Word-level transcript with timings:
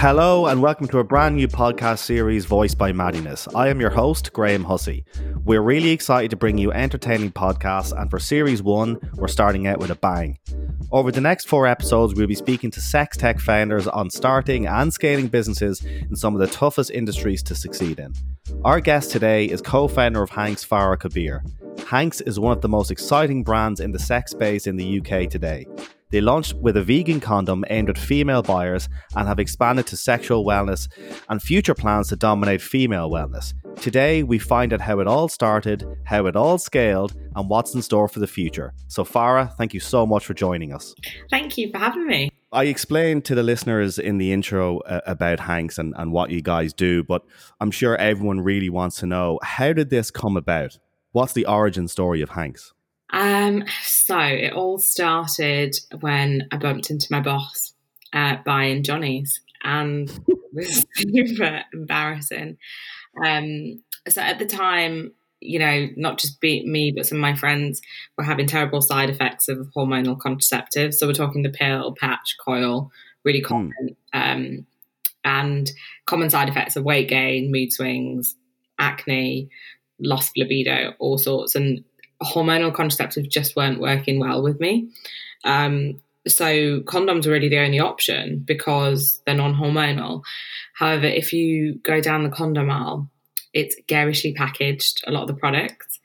Hello 0.00 0.46
and 0.46 0.62
welcome 0.62 0.88
to 0.88 0.98
a 0.98 1.04
brand 1.04 1.36
new 1.36 1.46
podcast 1.46 1.98
series 1.98 2.46
voiced 2.46 2.78
by 2.78 2.90
Maddyness. 2.90 3.46
I 3.54 3.68
am 3.68 3.82
your 3.82 3.90
host, 3.90 4.32
Graham 4.32 4.64
Hussey. 4.64 5.04
We're 5.44 5.60
really 5.60 5.90
excited 5.90 6.30
to 6.30 6.38
bring 6.38 6.56
you 6.56 6.72
entertaining 6.72 7.32
podcasts, 7.32 7.92
and 7.92 8.08
for 8.08 8.18
series 8.18 8.62
one, 8.62 8.98
we're 9.16 9.28
starting 9.28 9.66
out 9.66 9.78
with 9.78 9.90
a 9.90 9.94
bang. 9.94 10.38
Over 10.90 11.12
the 11.12 11.20
next 11.20 11.48
four 11.48 11.66
episodes, 11.66 12.14
we'll 12.14 12.28
be 12.28 12.34
speaking 12.34 12.70
to 12.70 12.80
sex 12.80 13.18
tech 13.18 13.40
founders 13.40 13.86
on 13.86 14.08
starting 14.08 14.66
and 14.66 14.90
scaling 14.90 15.28
businesses 15.28 15.84
in 15.84 16.16
some 16.16 16.34
of 16.34 16.40
the 16.40 16.46
toughest 16.46 16.90
industries 16.90 17.42
to 17.42 17.54
succeed 17.54 17.98
in. 17.98 18.14
Our 18.64 18.80
guest 18.80 19.10
today 19.10 19.44
is 19.44 19.60
co 19.60 19.86
founder 19.86 20.22
of 20.22 20.30
Hanx, 20.30 20.66
Farah 20.66 20.98
Kabir. 20.98 21.44
Hanx 21.76 22.26
is 22.26 22.40
one 22.40 22.56
of 22.56 22.62
the 22.62 22.70
most 22.70 22.90
exciting 22.90 23.44
brands 23.44 23.80
in 23.80 23.92
the 23.92 23.98
sex 23.98 24.30
space 24.30 24.66
in 24.66 24.78
the 24.78 25.00
UK 25.00 25.28
today. 25.28 25.66
They 26.10 26.20
launched 26.20 26.54
with 26.54 26.76
a 26.76 26.82
vegan 26.82 27.20
condom 27.20 27.64
aimed 27.70 27.88
at 27.88 27.98
female 27.98 28.42
buyers 28.42 28.88
and 29.14 29.28
have 29.28 29.38
expanded 29.38 29.86
to 29.88 29.96
sexual 29.96 30.44
wellness 30.44 30.88
and 31.28 31.40
future 31.40 31.74
plans 31.74 32.08
to 32.08 32.16
dominate 32.16 32.60
female 32.60 33.10
wellness. 33.10 33.54
Today, 33.80 34.22
we 34.22 34.38
find 34.38 34.72
out 34.72 34.80
how 34.80 35.00
it 35.00 35.06
all 35.06 35.28
started, 35.28 35.86
how 36.04 36.26
it 36.26 36.36
all 36.36 36.58
scaled, 36.58 37.14
and 37.36 37.48
what's 37.48 37.74
in 37.74 37.82
store 37.82 38.08
for 38.08 38.18
the 38.18 38.26
future. 38.26 38.74
So, 38.88 39.04
Farah, 39.04 39.54
thank 39.56 39.72
you 39.72 39.80
so 39.80 40.04
much 40.04 40.26
for 40.26 40.34
joining 40.34 40.72
us. 40.72 40.94
Thank 41.30 41.56
you 41.56 41.70
for 41.70 41.78
having 41.78 42.06
me. 42.06 42.30
I 42.52 42.64
explained 42.64 43.24
to 43.26 43.36
the 43.36 43.44
listeners 43.44 43.98
in 43.98 44.18
the 44.18 44.32
intro 44.32 44.80
uh, 44.80 45.00
about 45.06 45.38
Hanx 45.38 45.78
and, 45.78 45.94
and 45.96 46.12
what 46.12 46.30
you 46.30 46.42
guys 46.42 46.72
do, 46.72 47.04
but 47.04 47.22
I'm 47.60 47.70
sure 47.70 47.96
everyone 47.96 48.40
really 48.40 48.68
wants 48.68 48.96
to 48.96 49.06
know 49.06 49.38
how 49.42 49.72
did 49.72 49.90
this 49.90 50.10
come 50.10 50.36
about? 50.36 50.76
What's 51.12 51.32
the 51.32 51.46
origin 51.46 51.86
story 51.86 52.20
of 52.22 52.30
Hanx? 52.30 52.72
Um, 53.12 53.64
so 53.82 54.18
it 54.18 54.52
all 54.52 54.78
started 54.78 55.76
when 56.00 56.48
I 56.52 56.56
bumped 56.56 56.90
into 56.90 57.08
my 57.10 57.20
boss 57.20 57.74
uh, 58.12 58.36
buying 58.44 58.82
Johnny's, 58.82 59.40
and 59.62 60.08
it 60.28 60.38
was 60.52 60.86
super 60.94 61.62
embarrassing. 61.72 62.58
Um, 63.24 63.82
so 64.08 64.20
at 64.20 64.38
the 64.38 64.46
time, 64.46 65.12
you 65.40 65.58
know, 65.58 65.88
not 65.96 66.18
just 66.18 66.40
be, 66.40 66.66
me, 66.66 66.92
but 66.94 67.06
some 67.06 67.18
of 67.18 67.22
my 67.22 67.34
friends 67.34 67.80
were 68.16 68.24
having 68.24 68.46
terrible 68.46 68.82
side 68.82 69.10
effects 69.10 69.48
of 69.48 69.70
hormonal 69.74 70.18
contraceptives. 70.18 70.94
So 70.94 71.06
we're 71.06 71.14
talking 71.14 71.42
the 71.42 71.50
pill, 71.50 71.94
patch, 71.98 72.36
coil, 72.44 72.90
really 73.24 73.40
common, 73.40 73.96
mm. 74.14 74.34
um, 74.34 74.66
and 75.24 75.70
common 76.06 76.30
side 76.30 76.48
effects 76.48 76.76
of 76.76 76.84
weight 76.84 77.08
gain, 77.08 77.50
mood 77.50 77.72
swings, 77.72 78.36
acne, 78.78 79.50
lost 79.98 80.32
libido, 80.36 80.94
all 80.98 81.18
sorts. 81.18 81.54
And 81.54 81.84
hormonal 82.22 82.72
contraceptives 82.72 83.30
just 83.30 83.56
weren't 83.56 83.80
working 83.80 84.18
well 84.18 84.42
with 84.42 84.60
me. 84.60 84.90
Um, 85.44 86.00
so 86.28 86.80
condoms 86.80 87.26
are 87.26 87.30
really 87.30 87.48
the 87.48 87.58
only 87.58 87.80
option 87.80 88.42
because 88.44 89.22
they're 89.24 89.34
non-hormonal. 89.34 90.22
However, 90.74 91.06
if 91.06 91.32
you 91.32 91.80
go 91.82 92.00
down 92.00 92.24
the 92.24 92.30
condom 92.30 92.70
aisle, 92.70 93.08
it's 93.52 93.74
garishly 93.88 94.34
packaged. 94.34 95.02
A 95.06 95.10
lot 95.10 95.22
of 95.22 95.28
the 95.28 95.34
products 95.34 96.00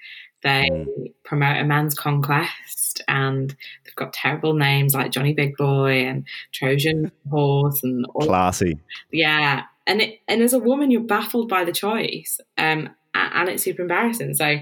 they 0.46 0.70
mm. 0.72 1.12
promote 1.24 1.58
a 1.58 1.64
man's 1.64 1.96
conquest, 1.96 3.02
and 3.08 3.50
they've 3.84 3.96
got 3.96 4.14
terrible 4.14 4.54
names 4.54 4.94
like 4.94 5.12
Johnny 5.12 5.34
Big 5.34 5.58
Boy 5.58 6.06
and 6.06 6.24
Trojan 6.54 7.12
Horse 7.32 7.82
and 7.84 8.06
all 8.14 8.28
classy. 8.28 8.78
Yeah, 9.12 9.64
and 9.88 10.04
it, 10.04 10.20
and 10.28 10.44
as 10.44 10.54
a 10.54 10.60
woman, 10.60 10.92
you're 10.92 11.02
baffled 11.02 11.50
by 11.50 11.64
the 11.64 11.72
choice, 11.72 12.40
um, 12.60 12.92
and 13.16 13.50
it's 13.50 13.64
super 13.64 13.82
embarrassing. 13.82 14.36
So 14.36 14.58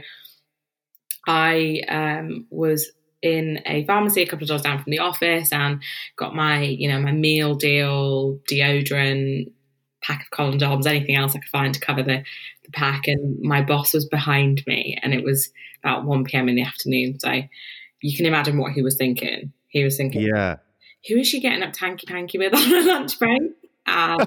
I 1.27 1.81
um, 1.87 2.47
was 2.49 2.91
in 3.21 3.61
a 3.65 3.85
pharmacy 3.85 4.21
a 4.21 4.27
couple 4.27 4.43
of 4.43 4.49
doors 4.49 4.61
down 4.61 4.83
from 4.83 4.91
the 4.91 4.99
office 4.99 5.51
and 5.53 5.81
got 6.17 6.35
my, 6.35 6.61
you 6.61 6.89
know, 6.89 6.99
my 6.99 7.13
meal 7.13 7.55
deal, 7.55 8.37
deodorant, 8.49 9.51
pack 10.01 10.27
of 10.29 10.37
condoms, 10.37 10.85
anything 10.85 11.15
else 11.15 11.33
I 11.33 11.39
could 11.39 11.49
find 11.49 11.73
to 11.73 11.79
cover 11.79 12.03
the, 12.03 12.23
the 12.65 12.71
pack. 12.73 13.07
And 13.07 13.39
my 13.39 13.61
boss 13.61 13.93
was 13.93 14.05
behind 14.05 14.63
me 14.67 14.99
and 15.01 15.13
it 15.13 15.23
was 15.23 15.49
about 15.83 16.03
1 16.03 16.25
p.m. 16.25 16.49
in 16.49 16.55
the 16.55 16.63
afternoon. 16.63 17.19
So 17.19 17.41
you 18.01 18.15
can 18.15 18.25
imagine 18.25 18.57
what 18.57 18.73
he 18.73 18.81
was 18.81 18.97
thinking. 18.97 19.53
He 19.69 19.83
was 19.83 19.97
thinking, 19.97 20.21
Yeah. 20.21 20.57
Who 21.07 21.15
is 21.15 21.27
she 21.27 21.41
getting 21.41 21.63
up 21.63 21.73
tanky 21.73 22.07
panky 22.07 22.37
with 22.37 22.53
on 22.53 22.61
her 22.61 22.81
lunch 22.83 23.19
break? 23.19 23.41
Um, 23.85 24.19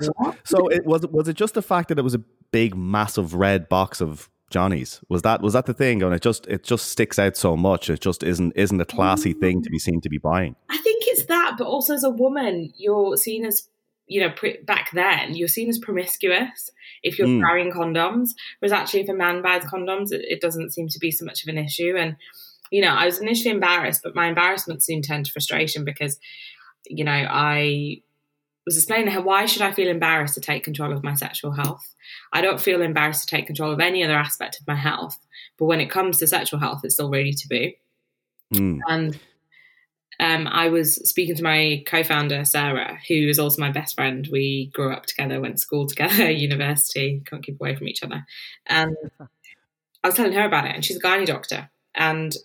so 0.44 0.68
it 0.68 0.86
was 0.86 1.06
was 1.06 1.28
it 1.28 1.34
just 1.34 1.52
the 1.52 1.60
fact 1.60 1.88
that 1.88 1.98
it 1.98 2.02
was 2.02 2.14
a 2.14 2.22
big 2.50 2.74
massive 2.74 3.34
red 3.34 3.68
box 3.68 4.00
of 4.00 4.30
Johnny's. 4.50 5.00
Was 5.08 5.22
that 5.22 5.40
was 5.40 5.54
that 5.54 5.66
the 5.66 5.74
thing? 5.74 6.02
And 6.02 6.14
it 6.14 6.22
just 6.22 6.46
it 6.46 6.64
just 6.64 6.86
sticks 6.86 7.18
out 7.18 7.36
so 7.36 7.56
much. 7.56 7.88
It 7.88 8.00
just 8.00 8.22
isn't 8.22 8.52
isn't 8.56 8.80
a 8.80 8.84
classy 8.84 9.32
thing 9.32 9.62
to 9.62 9.70
be 9.70 9.78
seen 9.78 10.00
to 10.02 10.08
be 10.08 10.18
buying. 10.18 10.56
I 10.68 10.76
think 10.78 11.04
it's 11.06 11.26
that, 11.26 11.54
but 11.56 11.66
also 11.66 11.94
as 11.94 12.04
a 12.04 12.10
woman, 12.10 12.72
you're 12.76 13.16
seen 13.16 13.46
as 13.46 13.68
you 14.06 14.20
know 14.20 14.34
back 14.64 14.90
then 14.92 15.36
you're 15.36 15.46
seen 15.46 15.68
as 15.68 15.78
promiscuous 15.78 16.70
if 17.02 17.18
you're 17.18 17.28
mm. 17.28 17.40
carrying 17.40 17.72
condoms. 17.72 18.30
Whereas 18.58 18.72
actually, 18.72 19.00
if 19.00 19.08
a 19.08 19.14
man 19.14 19.40
buys 19.40 19.62
condoms, 19.64 20.12
it, 20.12 20.22
it 20.28 20.40
doesn't 20.40 20.72
seem 20.72 20.88
to 20.88 20.98
be 20.98 21.10
so 21.10 21.24
much 21.24 21.42
of 21.42 21.48
an 21.48 21.58
issue. 21.58 21.94
And 21.96 22.16
you 22.70 22.82
know, 22.82 22.92
I 22.92 23.06
was 23.06 23.20
initially 23.20 23.50
embarrassed, 23.50 24.02
but 24.02 24.14
my 24.14 24.26
embarrassment 24.26 24.82
soon 24.82 25.02
turned 25.02 25.26
to 25.26 25.32
frustration 25.32 25.84
because 25.84 26.18
you 26.86 27.04
know 27.04 27.12
I 27.12 28.02
was 28.70 28.76
explaining 28.76 29.06
to 29.06 29.12
her 29.12 29.20
why 29.20 29.46
should 29.46 29.62
I 29.62 29.72
feel 29.72 29.88
embarrassed 29.88 30.34
to 30.34 30.40
take 30.40 30.62
control 30.62 30.92
of 30.92 31.02
my 31.02 31.14
sexual 31.14 31.50
health? 31.50 31.92
I 32.32 32.40
don't 32.40 32.60
feel 32.60 32.82
embarrassed 32.82 33.28
to 33.28 33.34
take 33.34 33.46
control 33.48 33.72
of 33.72 33.80
any 33.80 34.04
other 34.04 34.14
aspect 34.14 34.60
of 34.60 34.66
my 34.68 34.76
health, 34.76 35.18
but 35.58 35.64
when 35.64 35.80
it 35.80 35.90
comes 35.90 36.18
to 36.18 36.28
sexual 36.28 36.60
health, 36.60 36.82
it's 36.84 36.94
still 36.94 37.10
really 37.10 37.32
taboo. 37.32 37.72
Mm. 38.54 38.78
And 38.88 39.18
um, 40.20 40.46
I 40.46 40.68
was 40.68 40.94
speaking 41.08 41.34
to 41.34 41.42
my 41.42 41.82
co-founder 41.84 42.44
Sarah, 42.44 43.00
who 43.08 43.14
is 43.28 43.40
also 43.40 43.60
my 43.60 43.72
best 43.72 43.96
friend. 43.96 44.28
We 44.30 44.70
grew 44.72 44.92
up 44.92 45.06
together, 45.06 45.40
went 45.40 45.56
to 45.56 45.60
school 45.60 45.88
together, 45.88 46.30
university, 46.30 47.22
can't 47.26 47.42
keep 47.42 47.60
away 47.60 47.74
from 47.74 47.88
each 47.88 48.04
other. 48.04 48.24
And 48.66 48.94
I 50.04 50.08
was 50.08 50.14
telling 50.14 50.34
her 50.34 50.46
about 50.46 50.66
it, 50.66 50.76
and 50.76 50.84
she's 50.84 50.96
a 50.96 51.00
gynae 51.00 51.26
doctor, 51.26 51.70
and 51.96 52.36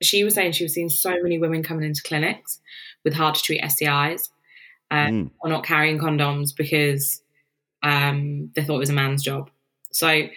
she 0.00 0.22
was 0.22 0.34
saying 0.34 0.52
she 0.52 0.64
was 0.64 0.74
seeing 0.74 0.88
so 0.88 1.16
many 1.20 1.36
women 1.36 1.64
coming 1.64 1.84
into 1.84 2.02
clinics 2.02 2.60
with 3.02 3.14
hard 3.14 3.34
to 3.34 3.42
treat 3.42 3.62
STIs 3.62 4.28
uh, 4.90 5.06
mm. 5.06 5.30
or 5.40 5.50
not 5.50 5.64
carrying 5.64 5.98
condoms 5.98 6.54
because 6.56 7.22
um, 7.82 8.50
they 8.54 8.64
thought 8.64 8.76
it 8.76 8.80
was 8.80 8.90
a 8.90 8.94
man's 8.94 9.22
job. 9.22 9.50
So 9.90 10.28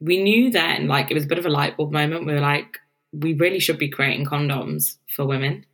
we 0.00 0.22
knew 0.22 0.50
then, 0.50 0.88
like, 0.88 1.10
it 1.10 1.14
was 1.14 1.24
a 1.24 1.28
bit 1.28 1.38
of 1.38 1.46
a 1.46 1.50
light 1.50 1.76
bulb 1.76 1.92
moment. 1.92 2.26
We 2.26 2.32
were 2.32 2.40
like, 2.40 2.78
we 3.12 3.34
really 3.34 3.58
should 3.58 3.78
be 3.78 3.88
creating 3.88 4.26
condoms 4.26 4.96
for 5.14 5.26
women. 5.26 5.66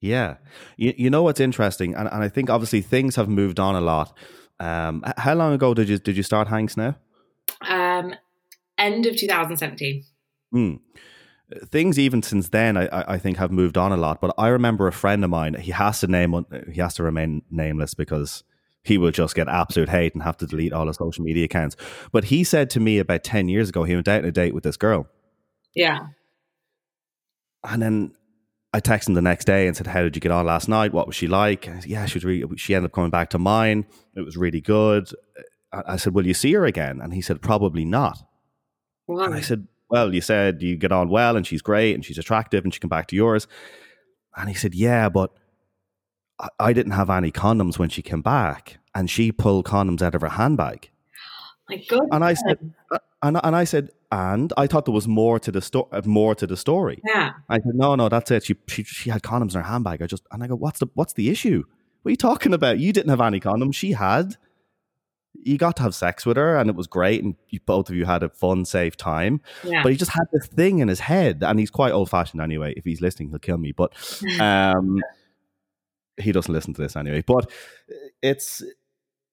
Yeah. 0.00 0.36
You, 0.76 0.94
you 0.96 1.10
know 1.10 1.22
what's 1.22 1.40
interesting? 1.40 1.94
And, 1.94 2.08
and 2.08 2.22
I 2.22 2.28
think 2.28 2.50
obviously 2.50 2.82
things 2.82 3.16
have 3.16 3.28
moved 3.28 3.58
on 3.58 3.74
a 3.74 3.80
lot. 3.80 4.16
Um, 4.60 5.02
how 5.16 5.34
long 5.34 5.52
ago 5.52 5.74
did 5.74 5.88
you 5.88 5.98
did 5.98 6.16
you 6.16 6.22
start 6.22 6.48
Hanx 6.48 6.78
now? 6.78 6.96
Um, 7.60 8.14
end 8.78 9.04
of 9.04 9.16
2017. 9.16 10.04
Mm 10.54 10.80
things 11.66 11.98
even 11.98 12.22
since 12.22 12.48
then 12.48 12.76
I, 12.76 12.88
I 13.14 13.18
think 13.18 13.36
have 13.36 13.52
moved 13.52 13.78
on 13.78 13.92
a 13.92 13.96
lot 13.96 14.20
but 14.20 14.34
i 14.36 14.48
remember 14.48 14.88
a 14.88 14.92
friend 14.92 15.22
of 15.22 15.30
mine 15.30 15.54
he 15.54 15.70
has 15.70 16.00
to 16.00 16.08
name 16.08 16.44
he 16.72 16.80
has 16.80 16.94
to 16.94 17.04
remain 17.04 17.42
nameless 17.50 17.94
because 17.94 18.42
he 18.82 18.98
will 18.98 19.12
just 19.12 19.34
get 19.36 19.48
absolute 19.48 19.88
hate 19.88 20.14
and 20.14 20.22
have 20.22 20.36
to 20.38 20.46
delete 20.46 20.72
all 20.72 20.88
his 20.88 20.96
social 20.96 21.24
media 21.24 21.44
accounts 21.44 21.76
but 22.10 22.24
he 22.24 22.42
said 22.42 22.68
to 22.70 22.80
me 22.80 22.98
about 22.98 23.22
10 23.22 23.48
years 23.48 23.68
ago 23.68 23.84
he 23.84 23.94
went 23.94 24.08
out 24.08 24.22
on 24.22 24.28
a 24.28 24.32
date 24.32 24.54
with 24.54 24.64
this 24.64 24.76
girl 24.76 25.06
yeah 25.74 26.08
and 27.62 27.80
then 27.80 28.12
I 28.72 28.80
texted 28.80 29.08
him 29.08 29.14
the 29.14 29.22
next 29.22 29.46
day 29.46 29.66
and 29.66 29.74
said, 29.74 29.86
"How 29.86 30.02
did 30.02 30.16
you 30.16 30.20
get 30.20 30.30
on 30.30 30.44
last 30.44 30.68
night? 30.68 30.92
What 30.92 31.06
was 31.06 31.16
she 31.16 31.26
like?" 31.26 31.64
Said, 31.64 31.86
yeah, 31.86 32.04
she 32.04 32.18
was. 32.18 32.26
Really, 32.26 32.44
she 32.58 32.74
ended 32.74 32.90
up 32.90 32.94
coming 32.94 33.10
back 33.10 33.30
to 33.30 33.38
mine. 33.38 33.86
It 34.14 34.20
was 34.20 34.36
really 34.36 34.60
good. 34.60 35.08
I 35.72 35.96
said, 35.96 36.12
"Will 36.12 36.26
you 36.26 36.34
see 36.34 36.52
her 36.52 36.66
again?" 36.66 37.00
And 37.00 37.14
he 37.14 37.22
said, 37.22 37.40
"Probably 37.40 37.86
not." 37.86 38.18
Why? 39.06 39.24
And 39.24 39.34
I 39.34 39.40
said, 39.40 39.66
well, 39.88 40.14
you 40.14 40.20
said 40.20 40.62
you 40.62 40.76
get 40.76 40.92
on 40.92 41.08
well 41.08 41.36
and 41.36 41.46
she's 41.46 41.62
great 41.62 41.94
and 41.94 42.04
she's 42.04 42.18
attractive 42.18 42.64
and 42.64 42.72
she 42.72 42.80
came 42.80 42.88
back 42.88 43.06
to 43.08 43.16
yours. 43.16 43.46
And 44.36 44.48
he 44.48 44.54
said, 44.54 44.74
yeah, 44.74 45.08
but 45.08 45.32
I 46.58 46.72
didn't 46.72 46.92
have 46.92 47.08
any 47.08 47.32
condoms 47.32 47.78
when 47.78 47.88
she 47.88 48.02
came 48.02 48.22
back 48.22 48.78
and 48.94 49.08
she 49.08 49.32
pulled 49.32 49.64
condoms 49.64 50.02
out 50.02 50.14
of 50.14 50.20
her 50.20 50.28
handbag. 50.28 50.90
My 51.68 51.82
God. 51.88 52.08
And 52.10 52.24
I 52.24 52.34
said, 52.34 52.74
uh, 52.90 52.98
and, 53.22 53.40
and 53.42 53.56
I 53.56 53.64
said, 53.64 53.90
and 54.12 54.52
I 54.56 54.66
thought 54.66 54.84
there 54.84 54.94
was 54.94 55.08
more 55.08 55.38
to 55.40 55.50
the 55.50 55.60
story. 55.60 55.88
Uh, 55.90 56.02
more 56.04 56.34
to 56.34 56.46
the 56.46 56.56
story. 56.56 57.00
Yeah. 57.04 57.32
I 57.48 57.56
said, 57.56 57.74
no, 57.74 57.94
no, 57.96 58.08
that's 58.08 58.30
it. 58.30 58.44
She, 58.44 58.54
she 58.68 58.84
she 58.84 59.10
had 59.10 59.22
condoms 59.22 59.54
in 59.54 59.62
her 59.62 59.66
handbag. 59.66 60.00
I 60.00 60.06
just 60.06 60.24
and 60.30 60.44
I 60.44 60.46
go, 60.46 60.54
what's 60.54 60.78
the 60.78 60.86
what's 60.94 61.14
the 61.14 61.28
issue? 61.28 61.64
What 62.02 62.10
are 62.10 62.12
you 62.12 62.16
talking 62.16 62.54
about? 62.54 62.78
You 62.78 62.92
didn't 62.92 63.10
have 63.10 63.20
any 63.20 63.40
condoms. 63.40 63.74
She 63.74 63.92
had 63.92 64.36
you 65.42 65.58
got 65.58 65.76
to 65.76 65.82
have 65.82 65.94
sex 65.94 66.26
with 66.26 66.36
her 66.36 66.56
and 66.56 66.68
it 66.68 66.76
was 66.76 66.86
great 66.86 67.22
and 67.22 67.34
you, 67.48 67.60
both 67.64 67.88
of 67.88 67.96
you 67.96 68.04
had 68.04 68.22
a 68.22 68.28
fun 68.28 68.64
safe 68.64 68.96
time. 68.96 69.40
Yeah. 69.64 69.82
but 69.82 69.92
he 69.92 69.98
just 69.98 70.12
had 70.12 70.26
this 70.32 70.46
thing 70.46 70.78
in 70.78 70.88
his 70.88 71.00
head 71.00 71.42
and 71.42 71.58
he's 71.58 71.70
quite 71.70 71.92
old 71.92 72.10
fashioned 72.10 72.42
anyway. 72.42 72.74
If 72.76 72.84
he's 72.84 73.00
listening 73.00 73.30
he'll 73.30 73.38
kill 73.38 73.58
me. 73.58 73.72
But 73.72 73.92
um 74.40 75.00
he 76.16 76.32
doesn't 76.32 76.52
listen 76.52 76.74
to 76.74 76.82
this 76.82 76.96
anyway. 76.96 77.22
But 77.26 77.50
it's 78.22 78.62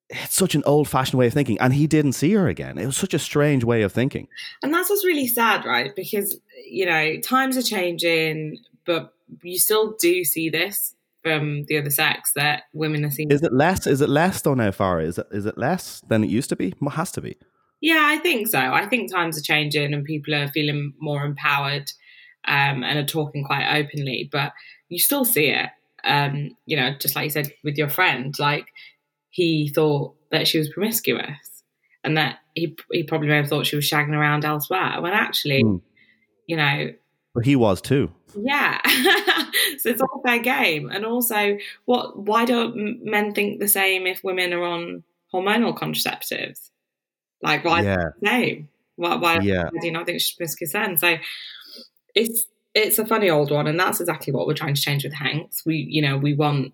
it's 0.10 0.36
such 0.36 0.54
an 0.54 0.64
old 0.66 0.88
fashioned 0.88 1.18
way 1.18 1.28
of 1.28 1.34
thinking 1.34 1.60
and 1.60 1.74
he 1.74 1.88
didn't 1.88 2.14
see 2.14 2.34
her 2.34 2.48
again. 2.48 2.78
It 2.78 2.86
was 2.86 2.98
such 2.98 3.14
a 3.14 3.20
strange 3.20 3.64
way 3.64 3.82
of 3.82 3.92
thinking. 3.92 4.28
And 4.62 4.74
that's 4.74 4.90
what's 4.90 5.06
really 5.06 5.28
sad 5.28 5.66
right? 5.66 5.96
Because 5.96 6.40
you 6.66 6.86
know 6.86 7.20
times 7.20 7.58
are 7.58 7.64
changing 7.64 8.60
but 8.86 9.14
you 9.42 9.58
still 9.58 9.96
do 10.00 10.24
see 10.24 10.50
this 10.50 10.96
from 11.24 11.64
the 11.68 11.78
other 11.78 11.90
sex 11.90 12.31
that 12.36 12.64
women 12.74 13.06
are 13.06 13.12
seen. 13.12 13.31
Is 13.31 13.42
it 13.42 13.54
less? 13.54 13.88
Is 13.88 14.02
it 14.02 14.10
less 14.10 14.42
though 14.42 14.54
now, 14.54 14.70
Farah? 14.70 15.06
Is 15.06 15.18
it 15.18 15.28
is 15.31 15.46
it 15.46 15.58
less 15.58 16.02
than 16.08 16.24
it 16.24 16.30
used 16.30 16.50
to 16.50 16.56
be? 16.56 16.68
It 16.80 16.92
has 16.92 17.12
to 17.14 17.22
be. 17.22 17.38
Yeah, 17.81 18.02
I 18.02 18.18
think 18.18 18.48
so. 18.48 18.60
I 18.60 18.86
think 18.86 19.12
times 19.12 19.38
are 19.38 19.42
changing 19.42 19.94
and 19.94 20.06
people 20.06 20.36
are 20.36 20.48
feeling 20.48 20.94
more 21.00 21.25
empowered 21.25 21.92
um, 22.48 22.84
and 22.84 23.00
are 23.00 23.06
talking 23.06 23.44
quite 23.44 23.78
openly. 23.78 24.30
But 24.31 24.54
you 24.90 25.00
still 25.00 25.25
see 25.25 25.50
it. 25.50 25.70
Um, 26.06 26.52
you 26.66 26.78
know, 26.78 26.94
just 27.00 27.16
like 27.16 27.26
you 27.26 27.30
said 27.30 27.52
with 27.64 27.78
your 27.78 27.90
friend, 27.90 28.34
like 28.40 28.68
he 29.30 29.72
thought 29.74 30.16
that 30.31 30.48
she 30.48 30.60
was 30.60 30.69
promiscuous 30.69 31.64
and 32.04 32.18
that 32.18 32.40
he 32.54 32.76
he 32.92 33.04
probably 33.04 33.30
may 33.30 33.38
have 33.38 33.48
thought 33.48 33.66
she 33.66 33.76
was 33.76 33.90
shagging 33.90 34.16
around 34.16 34.46
elsewhere 34.46 35.02
when 35.02 35.14
actually, 35.14 35.64
mm. 35.64 35.81
you 36.48 36.58
know, 36.58 36.90
but 37.34 37.46
he 37.46 37.56
was 37.56 37.81
too. 37.81 38.12
Yeah. 38.35 38.80
so 39.77 39.89
it's 39.89 40.01
all 40.01 40.21
fair 40.25 40.39
game. 40.39 40.89
And 40.89 41.06
also, 41.06 41.57
what? 41.85 42.18
Why 42.18 42.45
don't 42.45 43.03
men 43.03 43.33
think 43.33 43.59
the 43.59 43.68
same 43.68 44.07
if 44.07 44.24
women 44.24 44.53
are 44.53 44.63
on 44.63 45.03
hormonal 45.33 45.77
contraceptives? 45.77 46.69
Like, 47.41 47.65
why 47.65 47.81
yeah. 47.81 48.09
the 48.21 48.27
same? 48.27 48.69
Why, 48.95 49.15
why, 49.15 49.39
yeah. 49.39 49.63
why 49.63 49.80
do 49.80 49.88
you 49.88 49.94
not 49.94 50.06
think 50.06 50.21
she's 50.21 50.71
then? 50.71 50.97
So 50.97 51.18
it's 52.15 52.45
it's 52.74 53.00
a 53.00 53.06
funny 53.06 53.30
old 53.30 53.51
one, 53.51 53.68
and 53.68 53.80
that's 53.80 54.00
exactly 54.00 54.33
what 54.33 54.47
we're 54.47 54.53
trying 54.53 54.75
to 54.75 54.81
change 54.81 55.03
with 55.03 55.13
Hanx. 55.13 55.65
We, 55.65 55.88
you 55.89 56.01
know, 56.01 56.18
we 56.18 56.33
want 56.33 56.74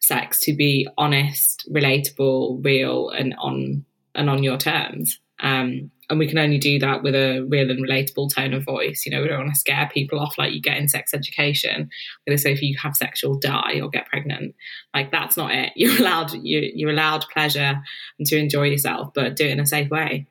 sex 0.00 0.40
to 0.40 0.54
be 0.54 0.88
honest, 0.98 1.68
relatable, 1.70 2.64
real, 2.64 3.10
and 3.10 3.34
on 3.38 3.84
and 4.14 4.28
on 4.28 4.42
your 4.42 4.58
terms. 4.58 5.18
Um, 5.42 5.90
and 6.08 6.18
we 6.18 6.26
can 6.26 6.38
only 6.38 6.58
do 6.58 6.78
that 6.78 7.02
with 7.02 7.14
a 7.14 7.40
real 7.48 7.70
and 7.70 7.82
relatable 7.82 8.34
tone 8.34 8.52
of 8.52 8.64
voice. 8.64 9.04
You 9.04 9.12
know, 9.12 9.22
we 9.22 9.28
don't 9.28 9.40
want 9.40 9.54
to 9.54 9.58
scare 9.58 9.90
people 9.92 10.20
off 10.20 10.36
like 10.38 10.52
you 10.52 10.60
get 10.60 10.76
in 10.76 10.88
sex 10.88 11.14
education, 11.14 11.88
where 12.24 12.36
they 12.36 12.40
say 12.40 12.52
if 12.52 12.62
you 12.62 12.76
have 12.82 12.94
sex, 12.94 13.22
you'll 13.22 13.38
die 13.38 13.80
or 13.80 13.88
get 13.88 14.08
pregnant. 14.08 14.54
Like 14.94 15.10
that's 15.10 15.36
not 15.36 15.52
it. 15.52 15.72
You're 15.76 15.98
allowed 15.98 16.32
you 16.32 16.70
you're 16.74 16.90
allowed 16.90 17.24
pleasure 17.32 17.80
and 18.18 18.26
to 18.28 18.36
enjoy 18.36 18.64
yourself, 18.64 19.12
but 19.14 19.36
do 19.36 19.46
it 19.46 19.52
in 19.52 19.60
a 19.60 19.66
safe 19.66 19.90
way. 19.90 20.26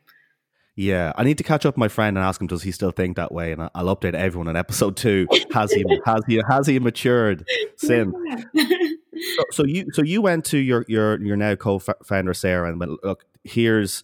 Yeah, 0.75 1.11
I 1.15 1.23
need 1.23 1.37
to 1.37 1.43
catch 1.43 1.65
up 1.65 1.75
with 1.75 1.79
my 1.79 1.89
friend 1.89 2.17
and 2.17 2.25
ask 2.25 2.39
him 2.39 2.47
does 2.47 2.63
he 2.63 2.71
still 2.71 2.91
think 2.91 3.17
that 3.17 3.31
way, 3.31 3.51
and 3.51 3.69
I'll 3.75 3.95
update 3.95 4.13
everyone 4.13 4.47
in 4.47 4.55
episode 4.55 4.95
two. 4.95 5.27
Has 5.53 5.71
he 5.71 5.83
has 6.05 6.23
he 6.27 6.41
has 6.49 6.67
he 6.67 6.79
matured 6.79 7.45
since? 7.75 8.15
so, 8.55 9.43
so, 9.51 9.65
you 9.65 9.87
so 9.91 10.01
you 10.01 10.21
went 10.21 10.45
to 10.45 10.57
your 10.57 10.85
your 10.87 11.19
your 11.21 11.35
now 11.35 11.55
co-founder 11.55 12.33
Sarah 12.33 12.69
and 12.69 12.79
went 12.79 13.03
look 13.03 13.25
here's 13.43 14.03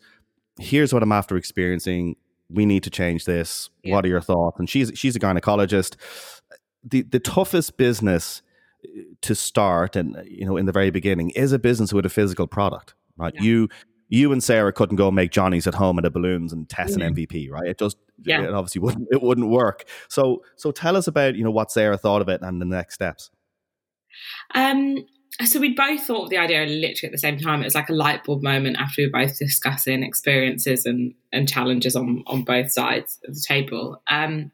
here's 0.59 0.94
what 0.94 1.04
I'm 1.04 1.12
after 1.12 1.38
experiencing. 1.38 2.15
We 2.50 2.65
need 2.65 2.83
to 2.83 2.89
change 2.89 3.25
this. 3.25 3.69
Yeah. 3.83 3.95
What 3.95 4.06
are 4.06 4.07
your 4.07 4.21
thoughts? 4.21 4.59
And 4.59 4.69
she's 4.69 4.92
she's 4.95 5.15
a 5.15 5.19
gynecologist. 5.19 5.95
The 6.83 7.01
the 7.01 7.19
toughest 7.19 7.77
business 7.77 8.42
uh, 8.86 9.01
to 9.21 9.36
start 9.36 9.95
and 9.95 10.18
you 10.25 10.45
know 10.45 10.57
in 10.57 10.65
the 10.65 10.71
very 10.71 10.92
beginning 10.92 11.31
is 11.31 11.51
a 11.51 11.59
business 11.59 11.92
with 11.94 12.06
a 12.06 12.09
physical 12.09 12.48
product, 12.48 12.94
right? 13.18 13.33
Yeah. 13.36 13.42
You 13.42 13.69
you 14.09 14.31
and 14.31 14.44
Sarah 14.44 14.71
couldn't 14.71 14.95
go 14.95 15.12
make 15.12 15.31
Johnny's 15.31 15.68
at 15.68 15.74
home 15.74 15.98
and 15.98 16.06
the 16.06 16.09
balloons 16.09 16.54
and 16.54 16.68
test 16.69 16.95
an 16.95 17.13
MVP, 17.13 17.51
right? 17.51 17.68
It 17.68 17.80
just 17.80 17.98
yeah. 18.24 18.44
it 18.44 18.54
obviously 18.54 18.81
wouldn't 18.81 19.07
it 19.12 19.21
wouldn't 19.21 19.50
work. 19.50 19.86
So 20.07 20.44
so 20.56 20.71
tell 20.71 20.95
us 20.95 21.07
about, 21.07 21.36
you 21.36 21.44
know, 21.44 21.51
what 21.51 21.71
Sarah 21.71 21.98
thought 21.98 22.21
of 22.21 22.30
it 22.30 22.42
and 22.42 22.62
the 22.62 22.65
next 22.65 22.95
steps. 22.95 23.30
Um 24.56 24.98
so 25.45 25.60
we 25.60 25.74
both 25.74 26.01
thought 26.01 26.25
of 26.25 26.30
the 26.30 26.38
idea 26.38 26.66
literally 26.66 27.07
at 27.07 27.12
the 27.12 27.18
same 27.18 27.38
time. 27.38 27.62
It 27.62 27.66
was 27.66 27.75
like 27.75 27.89
a 27.89 27.94
light 27.94 28.24
bulb 28.24 28.42
moment 28.42 28.78
after 28.80 29.01
we 29.01 29.07
were 29.07 29.19
both 29.19 29.38
discussing 29.38 30.04
experiences 30.04 30.86
and, 30.86 31.13
and 31.31 31.48
challenges 31.48 31.95
on, 31.95 32.24
on 32.25 32.44
both 32.44 32.72
sides 32.72 33.19
of 33.28 33.36
the 33.36 33.44
table. 33.48 34.01
Um, 34.10 34.51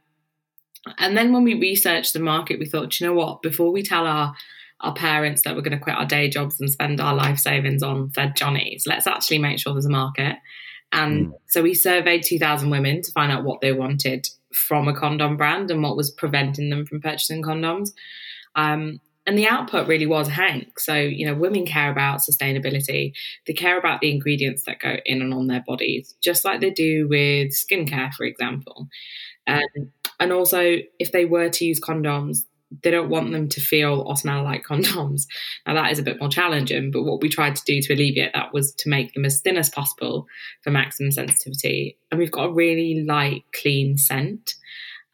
and 0.98 1.16
then 1.16 1.32
when 1.32 1.44
we 1.44 1.54
researched 1.54 2.14
the 2.14 2.20
market, 2.20 2.60
we 2.60 2.66
thought, 2.66 3.00
you 3.00 3.08
know 3.08 3.14
what, 3.14 3.42
before 3.42 3.72
we 3.72 3.84
tell 3.84 4.06
our 4.06 4.36
our 4.82 4.94
parents 4.94 5.44
that 5.44 5.56
we're 5.56 5.62
going 5.62 5.78
to 5.78 5.82
quit 5.82 5.96
our 5.96 6.06
day 6.06 6.30
jobs 6.30 6.60
and 6.60 6.70
spend 6.70 7.00
our 7.00 7.16
life 7.16 7.38
savings 7.38 7.82
on 7.82 8.10
fed 8.10 8.36
Johnnies, 8.36 8.84
let's 8.86 9.08
actually 9.08 9.38
make 9.38 9.58
sure 9.58 9.72
there's 9.72 9.86
a 9.86 9.90
market. 9.90 10.36
And 10.92 11.28
mm. 11.28 11.34
so 11.48 11.62
we 11.64 11.74
surveyed 11.74 12.24
2,000 12.24 12.70
women 12.70 13.02
to 13.02 13.12
find 13.14 13.32
out 13.32 13.46
what 13.46 13.62
they 13.62 13.72
wanted 13.72 14.28
from 14.54 14.90
a 14.90 14.94
condom 14.94 15.38
brand 15.38 15.72
and 15.72 15.82
what 15.82 15.96
was 15.96 16.12
preventing 16.12 16.70
them 16.70 16.86
from 16.86 17.00
purchasing 17.00 17.42
condoms. 17.42 17.92
Um, 18.56 19.00
and 19.26 19.38
the 19.38 19.48
output 19.48 19.88
really 19.88 20.06
was 20.06 20.28
Hank. 20.28 20.80
So, 20.80 20.96
you 20.96 21.26
know, 21.26 21.34
women 21.34 21.66
care 21.66 21.92
about 21.92 22.20
sustainability. 22.20 23.14
They 23.48 23.54
care 23.54 23.78
about 23.78 24.02
the 24.02 24.12
ingredients 24.12 24.64
that 24.66 24.80
go 24.80 24.98
in 25.06 25.22
and 25.22 25.34
on 25.34 25.48
their 25.48 25.64
bodies, 25.66 26.16
just 26.22 26.44
like 26.44 26.60
they 26.60 26.72
do 26.72 27.08
with 27.08 27.52
skincare, 27.52 28.14
for 28.14 28.26
example. 28.26 28.88
Um, 29.48 29.92
and 30.20 30.34
also, 30.34 30.78
if 31.00 31.12
they 31.12 31.26
were 31.26 31.50
to 31.50 31.66
use 31.66 31.80
condoms, 31.80 32.40
they 32.82 32.92
don't 32.92 33.10
want 33.10 33.32
them 33.32 33.48
to 33.50 33.62
feel 33.62 34.02
or 34.02 34.18
smell 34.18 34.44
like 34.44 34.64
condoms. 34.70 35.24
Now, 35.66 35.76
that 35.76 35.92
is 35.92 36.00
a 36.00 36.04
bit 36.04 36.20
more 36.20 36.30
challenging, 36.30 36.92
but 36.92 37.04
what 37.04 37.22
we 37.22 37.30
tried 37.30 37.56
to 37.56 37.64
do 37.66 37.82
to 37.82 37.94
alleviate 37.94 38.34
that 38.34 38.54
was 38.54 38.74
to 38.80 38.90
make 38.90 39.14
them 39.14 39.26
as 39.26 39.40
thin 39.40 39.58
as 39.58 39.70
possible 39.70 40.26
for 40.64 40.72
maximum 40.72 41.12
sensitivity. 41.12 41.98
And 42.12 42.20
we've 42.20 42.32
got 42.32 42.50
a 42.50 42.54
really 42.54 43.06
light, 43.08 43.44
clean 43.54 43.98
scent 43.98 44.56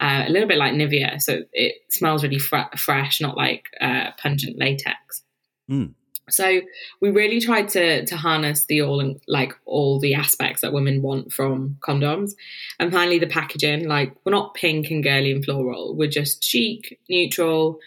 uh, 0.00 0.24
a 0.26 0.30
little 0.30 0.48
bit 0.48 0.58
like 0.58 0.72
Nivea. 0.72 1.20
So 1.20 1.42
it 1.52 1.76
smells 1.90 2.22
really 2.22 2.38
fr- 2.38 2.74
fresh, 2.76 3.20
not 3.20 3.36
like 3.36 3.66
uh, 3.80 4.10
pungent 4.18 4.58
latex. 4.58 5.22
Mm. 5.70 5.94
So 6.28 6.60
we 7.00 7.10
really 7.10 7.40
tried 7.40 7.68
to 7.70 8.06
to 8.06 8.16
harness 8.16 8.64
the 8.64 8.82
all 8.82 9.00
and 9.00 9.20
like 9.26 9.52
all 9.66 9.98
the 9.98 10.14
aspects 10.14 10.62
that 10.62 10.72
women 10.72 11.02
want 11.02 11.32
from 11.32 11.76
condoms. 11.80 12.32
And 12.78 12.92
finally, 12.92 13.18
the 13.18 13.26
packaging. 13.26 13.88
Like 13.88 14.14
we're 14.24 14.32
not 14.32 14.54
pink 14.54 14.90
and 14.90 15.02
girly 15.02 15.32
and 15.32 15.44
floral. 15.44 15.94
We're 15.94 16.08
just 16.08 16.42
chic, 16.42 16.98
neutral. 17.08 17.78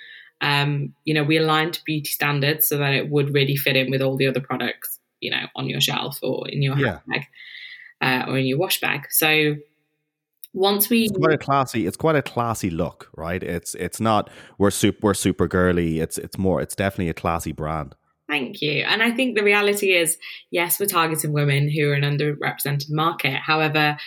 Um, 0.41 0.93
you 1.05 1.13
know, 1.13 1.23
we 1.23 1.37
aligned 1.37 1.75
to 1.75 1.83
beauty 1.85 2.09
standards 2.09 2.67
so 2.67 2.77
that 2.77 2.93
it 2.93 3.09
would 3.09 3.33
really 3.33 3.55
fit 3.55 3.77
in 3.77 3.89
with 3.89 4.01
all 4.01 4.17
the 4.17 4.27
other 4.27 4.41
products. 4.41 4.99
You 5.21 5.31
know, 5.31 5.45
on 5.55 5.69
your 5.69 5.79
shelf 5.79 6.19
or 6.21 6.49
in 6.49 6.61
your 6.61 6.77
yeah. 6.77 6.99
handbag 7.07 7.27
uh, 8.01 8.25
or 8.27 8.37
in 8.37 8.45
your 8.45 8.57
wash 8.57 8.81
bag. 8.81 9.07
So 9.09 9.55
once 10.53 10.89
we 10.89 11.03
it's 11.05 11.17
quite 11.17 11.33
a 11.33 11.37
classy 11.37 11.87
it's 11.87 11.97
quite 11.97 12.15
a 12.15 12.21
classy 12.21 12.69
look 12.69 13.09
right 13.15 13.43
it's 13.43 13.75
it's 13.75 13.99
not 13.99 14.29
we're 14.57 14.71
super 14.71 14.99
we're 15.01 15.13
super 15.13 15.47
girly 15.47 15.99
it's 15.99 16.17
it's 16.17 16.37
more 16.37 16.61
it's 16.61 16.75
definitely 16.75 17.09
a 17.09 17.13
classy 17.13 17.51
brand 17.51 17.95
thank 18.29 18.61
you 18.61 18.83
and 18.83 19.01
i 19.01 19.11
think 19.11 19.35
the 19.35 19.43
reality 19.43 19.93
is 19.93 20.17
yes 20.51 20.79
we're 20.79 20.85
targeting 20.85 21.33
women 21.33 21.69
who 21.69 21.89
are 21.89 21.93
an 21.93 22.03
underrepresented 22.03 22.91
market 22.91 23.35
however 23.35 23.97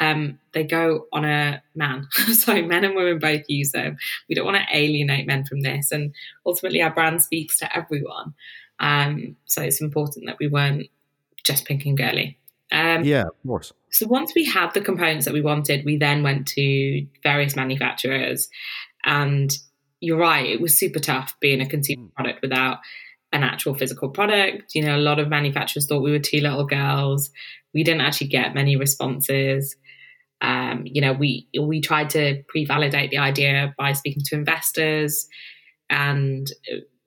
um, 0.00 0.38
they 0.52 0.64
go 0.64 1.06
on 1.12 1.24
a 1.24 1.62
man. 1.74 2.08
so 2.32 2.60
men 2.62 2.84
and 2.84 2.96
women 2.96 3.18
both 3.18 3.42
use 3.48 3.72
them. 3.72 3.98
We 4.28 4.34
don't 4.34 4.46
want 4.46 4.56
to 4.56 4.76
alienate 4.76 5.26
men 5.26 5.44
from 5.44 5.60
this. 5.60 5.92
And 5.92 6.14
ultimately, 6.46 6.82
our 6.82 6.92
brand 6.92 7.22
speaks 7.22 7.58
to 7.58 7.76
everyone. 7.76 8.34
Um, 8.78 9.36
so 9.44 9.62
it's 9.62 9.82
important 9.82 10.26
that 10.26 10.38
we 10.40 10.48
weren't 10.48 10.86
just 11.44 11.66
pink 11.66 11.84
and 11.84 11.98
girly. 11.98 12.38
Um, 12.72 13.04
yeah, 13.04 13.24
of 13.24 13.34
course. 13.46 13.72
So 13.92 14.06
once 14.06 14.32
we 14.34 14.44
had 14.44 14.72
the 14.72 14.80
components 14.80 15.24
that 15.24 15.34
we 15.34 15.42
wanted, 15.42 15.84
we 15.84 15.96
then 15.96 16.22
went 16.22 16.46
to 16.48 17.06
various 17.22 17.56
manufacturers. 17.56 18.48
And 19.04 19.50
you're 20.00 20.18
right, 20.18 20.48
it 20.48 20.60
was 20.60 20.78
super 20.78 20.98
tough 20.98 21.36
being 21.40 21.60
a 21.60 21.68
consumer 21.68 22.04
mm. 22.04 22.14
product 22.14 22.40
without 22.42 22.78
an 23.32 23.42
actual 23.42 23.74
physical 23.74 24.08
product. 24.08 24.74
You 24.74 24.82
know, 24.82 24.96
a 24.96 24.98
lot 24.98 25.18
of 25.18 25.28
manufacturers 25.28 25.86
thought 25.86 26.02
we 26.02 26.10
were 26.10 26.18
two 26.18 26.40
little 26.40 26.66
girls. 26.66 27.30
We 27.74 27.84
didn't 27.84 28.00
actually 28.00 28.28
get 28.28 28.54
many 28.54 28.76
responses. 28.76 29.76
Um, 30.40 30.84
you 30.86 31.02
know, 31.02 31.12
we 31.12 31.48
we 31.60 31.80
tried 31.80 32.10
to 32.10 32.42
pre-validate 32.48 33.10
the 33.10 33.18
idea 33.18 33.74
by 33.76 33.92
speaking 33.92 34.22
to 34.26 34.36
investors, 34.36 35.28
and 35.90 36.50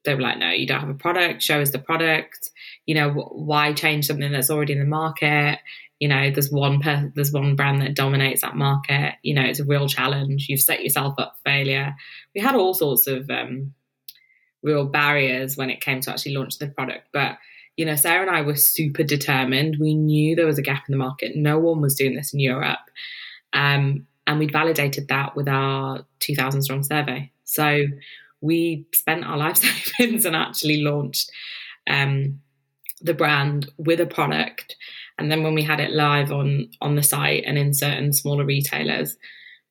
they 0.05 0.15
were 0.15 0.21
like, 0.21 0.37
"No, 0.37 0.49
you 0.49 0.67
don't 0.67 0.81
have 0.81 0.89
a 0.89 0.93
product. 0.93 1.41
Show 1.41 1.61
us 1.61 1.71
the 1.71 1.79
product." 1.79 2.49
you 2.85 2.95
know 2.95 3.11
why 3.11 3.73
change 3.73 4.07
something 4.07 4.31
that's 4.31 4.49
already 4.49 4.73
in 4.73 4.79
the 4.79 4.85
market? 4.85 5.59
You 5.99 6.09
know 6.09 6.31
there's 6.31 6.51
one 6.51 6.79
per- 6.81 7.11
there's 7.15 7.31
one 7.31 7.55
brand 7.55 7.81
that 7.81 7.95
dominates 7.95 8.41
that 8.41 8.55
market. 8.55 9.15
You 9.23 9.35
know 9.35 9.43
it's 9.43 9.59
a 9.59 9.65
real 9.65 9.87
challenge. 9.87 10.47
You've 10.49 10.61
set 10.61 10.83
yourself 10.83 11.15
up 11.17 11.35
for 11.37 11.49
failure. 11.49 11.95
We 12.35 12.41
had 12.41 12.55
all 12.55 12.73
sorts 12.73 13.07
of 13.07 13.29
um, 13.29 13.73
real 14.61 14.85
barriers 14.85 15.55
when 15.55 15.69
it 15.69 15.81
came 15.81 16.01
to 16.01 16.11
actually 16.11 16.35
launch 16.35 16.57
the 16.57 16.67
product 16.67 17.09
but 17.11 17.37
you 17.75 17.85
know 17.85 17.97
sarah 17.97 18.25
and 18.25 18.33
i 18.33 18.41
were 18.41 18.55
super 18.55 19.03
determined. 19.03 19.77
We 19.79 19.93
knew 19.93 20.35
there 20.35 20.45
was 20.45 20.57
a 20.57 20.63
gap 20.63 20.83
in 20.87 20.93
the 20.93 20.97
market. 20.97 21.35
No 21.35 21.59
one 21.59 21.81
was 21.81 21.95
doing 21.95 22.15
this 22.15 22.33
in 22.33 22.39
europe 22.39 22.79
um, 23.53 24.07
and 24.25 24.39
we'd 24.39 24.51
validated 24.51 25.07
that 25.09 25.35
with 25.35 25.47
our 25.47 26.05
2000 26.19 26.61
strong 26.63 26.83
survey. 26.83 27.29
So 27.43 27.83
we 28.43 28.85
spent 28.93 29.25
our 29.25 29.37
life 29.45 29.57
savings 29.57 30.25
and 30.25 30.35
actually 30.35 30.81
launched 30.81 31.31
um, 31.89 32.39
the 33.01 33.13
brand 33.13 33.71
with 33.77 33.99
a 33.99 34.05
product. 34.05 34.75
And 35.17 35.31
then 35.31 35.43
when 35.43 35.53
we 35.53 35.63
had 35.63 35.79
it 35.79 35.91
live 35.91 36.31
on 36.31 36.69
on 36.81 36.95
the 36.95 37.03
site 37.03 37.43
and 37.45 37.57
in 37.57 37.73
certain 37.73 38.13
smaller 38.13 38.45
retailers 38.45 39.15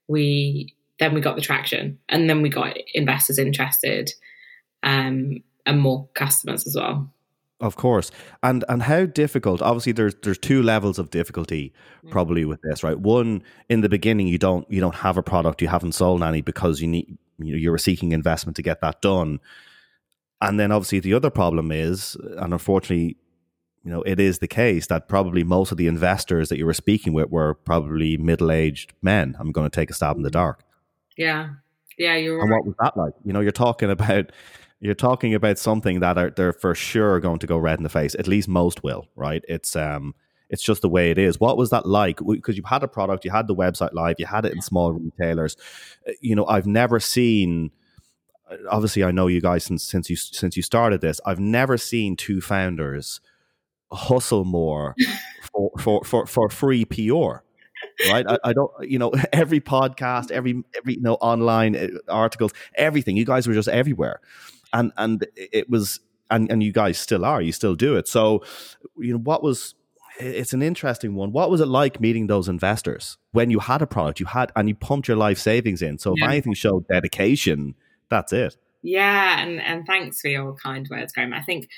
we 0.09 0.75
then 0.99 1.15
we 1.15 1.21
got 1.21 1.37
the 1.37 1.43
traction 1.43 1.99
and 2.09 2.29
then 2.29 2.43
we 2.43 2.49
got 2.49 2.77
investors 2.95 3.39
interested 3.39 4.11
um, 4.83 5.43
and 5.67 5.81
more 5.81 6.09
customers 6.15 6.67
as 6.67 6.77
well. 6.77 7.11
Of 7.61 7.77
course. 7.77 8.11
And 8.43 8.65
and 8.69 8.83
how 8.83 9.07
difficult 9.07 9.63
obviously 9.63 9.93
there's 9.93 10.15
there's 10.23 10.39
two 10.39 10.63
levels 10.63 10.99
of 10.99 11.11
difficulty 11.11 11.73
mm. 12.05 12.11
probably 12.11 12.45
with 12.45 12.61
this 12.63 12.83
right? 12.83 12.99
One 12.99 13.43
in 13.69 13.81
the 13.81 13.89
beginning 13.89 14.29
you 14.29 14.39
don't 14.39 14.71
you 14.71 14.81
don't 14.81 14.97
have 14.97 15.17
a 15.17 15.23
product 15.23 15.63
you 15.63 15.69
haven't 15.69 15.93
sold 15.93 16.23
any 16.23 16.41
because 16.41 16.81
you 16.81 16.89
need 16.89 17.19
you 17.39 17.53
know, 17.53 17.59
you 17.59 17.71
were 17.71 17.79
seeking 17.79 18.13
investment 18.13 18.57
to 18.57 18.63
get 18.63 18.81
that 18.81 19.01
done 19.03 19.41
and 20.43 20.59
then 20.59 20.73
obviously 20.73 20.99
the 20.99 21.15
other 21.15 21.31
problem 21.31 21.71
is, 21.71 22.17
and 22.37 22.53
unfortunately, 22.53 23.17
you 23.85 23.91
know, 23.93 24.03
it 24.03 24.19
is 24.19 24.41
the 24.41 24.49
case 24.49 24.89
that 24.89 25.09
probably 25.09 25.45
most 25.45 25.71
of 25.71 25.79
the 25.79 25.87
investors 25.87 26.49
that 26.49 26.59
you 26.59 26.67
were 26.67 26.75
speaking 26.75 27.13
with 27.13 27.31
were 27.31 27.55
probably 27.55 28.17
middle-aged 28.17 28.93
men. 29.03 29.37
I'm 29.39 29.53
going 29.53 29.71
to 29.71 29.75
take 29.75 29.91
a 29.91 29.95
stab 29.95 30.17
in 30.17 30.23
the 30.23 30.31
dark. 30.31 30.65
Yeah, 31.17 31.51
yeah, 31.97 32.17
you're. 32.17 32.41
And 32.41 32.51
what 32.51 32.67
was 32.67 32.75
that 32.81 32.97
like? 32.97 33.13
You 33.25 33.33
know, 33.33 33.41
you're 33.41 33.53
talking 33.53 33.91
about 33.91 34.33
you're 34.81 34.95
talking 34.95 35.33
about 35.33 35.59
something 35.59 36.01
that 36.01 36.19
are 36.19 36.31
they're 36.31 36.53
for 36.53 36.75
sure 36.75 37.21
going 37.21 37.39
to 37.39 37.47
go 37.47 37.57
red 37.57 37.79
in 37.79 37.85
the 37.85 37.89
face. 37.89 38.17
At 38.17 38.27
least 38.27 38.49
most 38.49 38.83
will, 38.83 39.07
right? 39.15 39.45
It's 39.47 39.77
um, 39.77 40.13
it's 40.53 40.63
just 40.63 40.83
the 40.83 40.89
way 40.89 41.11
it 41.11 41.19
is. 41.19 41.41
What 41.41 41.57
was 41.57 41.71
that 41.71 41.87
like? 41.87 42.21
Because 42.25 42.57
you 42.57 42.63
had 42.65 42.83
a 42.83 42.89
product, 42.89 43.25
you 43.25 43.31
had 43.31 43.49
the 43.49 43.55
website 43.55 43.93
live, 43.93 44.17
you 44.19 44.27
had 44.27 44.45
it 44.45 44.53
in 44.53 44.63
small 44.63 44.93
retailers. 44.93 45.57
Uh, 46.07 46.13
you 46.21 46.37
know, 46.37 46.47
I've 46.47 46.67
never 46.67 47.01
seen. 47.01 47.73
Uh, 48.49 48.57
obviously, 48.71 49.03
I 49.03 49.11
know 49.11 49.27
you 49.27 49.41
guys 49.41 49.65
since 49.65 49.83
since 49.83 50.09
you 50.09 50.17
since 50.17 50.57
you 50.57 50.63
started 50.63 51.01
this. 51.01 51.21
I've 51.27 51.41
never 51.41 51.77
seen 51.77 52.17
two 52.17 52.41
founders 52.41 53.21
hustle 53.91 54.45
more 54.45 54.95
for 55.53 55.73
for 55.79 56.05
for, 56.05 56.27
for 56.27 56.49
free 56.49 56.85
PR 56.85 57.43
right? 58.09 58.27
I, 58.27 58.39
I, 58.45 58.53
don't, 58.53 58.71
you 58.83 58.99
know, 58.99 59.13
every 59.33 59.61
podcast, 59.61 60.31
every 60.31 60.63
every 60.77 60.95
you 60.95 61.01
know 61.01 61.15
online 61.15 61.77
uh, 61.77 61.89
articles, 62.09 62.53
everything. 62.75 63.17
You 63.17 63.25
guys 63.25 63.47
were 63.47 63.55
just 63.55 63.69
everywhere, 63.69 64.21
and 64.73 64.93
and 64.97 65.27
it 65.37 65.69
was, 65.71 66.01
and 66.31 66.51
and 66.51 66.63
you 66.63 66.73
guys 66.73 66.99
still 66.99 67.25
are. 67.25 67.41
You 67.41 67.53
still 67.53 67.75
do 67.75 67.97
it. 67.97 68.09
So, 68.09 68.45
you 68.99 69.13
know, 69.13 69.19
what 69.19 69.43
was? 69.43 69.75
It's 70.23 70.53
an 70.53 70.63
interesting 70.63 71.15
one. 71.15 71.33
What 71.33 71.51
was 71.51 71.61
it 71.61 71.67
like 71.67 72.01
meeting 72.01 72.27
those 72.27 72.49
investors 72.49 73.19
when 73.33 73.51
you 73.51 73.59
had 73.59 73.83
a 73.83 73.87
product 73.87 74.21
you 74.21 74.27
had 74.27 74.53
and 74.57 74.69
you 74.69 74.75
pumped 74.75 75.09
your 75.09 75.17
life 75.17 75.39
savings 75.39 75.83
in? 75.83 75.99
So 75.99 76.15
yeah. 76.17 76.25
if 76.25 76.31
anything 76.31 76.55
showed 76.55 76.87
dedication, 76.89 77.75
that's 78.09 78.33
it. 78.33 78.57
Yeah, 78.83 79.41
and 79.41 79.61
and 79.61 79.87
thanks 79.87 80.21
for 80.21 80.29
your 80.29 80.55
kind 80.55 80.89
words, 80.91 81.13
Graham. 81.13 81.33
I 81.33 81.43
think 81.43 81.69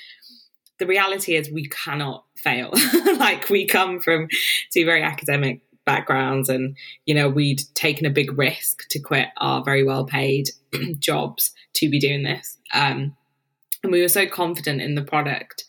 the 0.79 0.87
reality 0.87 1.35
is 1.35 1.51
we 1.51 1.67
cannot 1.67 2.25
fail. 2.35 2.73
like 3.17 3.49
we 3.49 3.65
come 3.65 3.99
from 3.99 4.27
two 4.73 4.85
very 4.85 5.03
academic 5.03 5.61
backgrounds 5.85 6.49
and 6.49 6.75
you 7.05 7.13
know 7.13 7.29
we'd 7.29 7.61
taken 7.75 8.05
a 8.05 8.09
big 8.09 8.37
risk 8.37 8.87
to 8.89 8.99
quit 8.99 9.27
our 9.37 9.63
very 9.63 9.83
well 9.83 10.03
paid 10.03 10.49
jobs 10.99 11.51
to 11.73 11.89
be 11.89 11.99
doing 11.99 12.23
this 12.23 12.57
um, 12.73 13.15
and 13.83 13.91
we 13.91 14.01
were 14.01 14.09
so 14.09 14.27
confident 14.27 14.81
in 14.81 14.95
the 14.95 15.03
product 15.03 15.63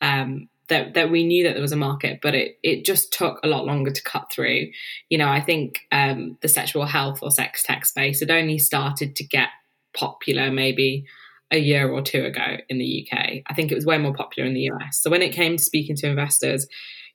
um, 0.00 0.48
that 0.70 0.94
that 0.94 1.10
we 1.10 1.24
knew 1.24 1.44
that 1.44 1.52
there 1.52 1.62
was 1.62 1.72
a 1.72 1.76
market 1.76 2.18
but 2.22 2.34
it 2.34 2.58
it 2.62 2.84
just 2.84 3.12
took 3.12 3.38
a 3.44 3.48
lot 3.48 3.66
longer 3.66 3.90
to 3.90 4.02
cut 4.02 4.32
through 4.32 4.66
you 5.10 5.18
know 5.18 5.28
i 5.28 5.40
think 5.40 5.80
um, 5.92 6.38
the 6.40 6.48
sexual 6.48 6.86
health 6.86 7.18
or 7.22 7.30
sex 7.30 7.62
tech 7.62 7.84
space 7.84 8.20
had 8.20 8.30
only 8.30 8.58
started 8.58 9.14
to 9.16 9.24
get 9.24 9.48
popular 9.92 10.50
maybe 10.50 11.04
a 11.50 11.58
year 11.58 11.90
or 11.90 12.00
two 12.00 12.24
ago 12.24 12.58
in 12.68 12.78
the 12.78 13.04
UK. 13.04 13.42
I 13.46 13.54
think 13.54 13.72
it 13.72 13.74
was 13.74 13.86
way 13.86 13.98
more 13.98 14.14
popular 14.14 14.48
in 14.48 14.54
the 14.54 14.70
US. 14.70 15.00
So 15.02 15.10
when 15.10 15.22
it 15.22 15.32
came 15.32 15.56
to 15.56 15.62
speaking 15.62 15.96
to 15.96 16.08
investors, 16.08 16.66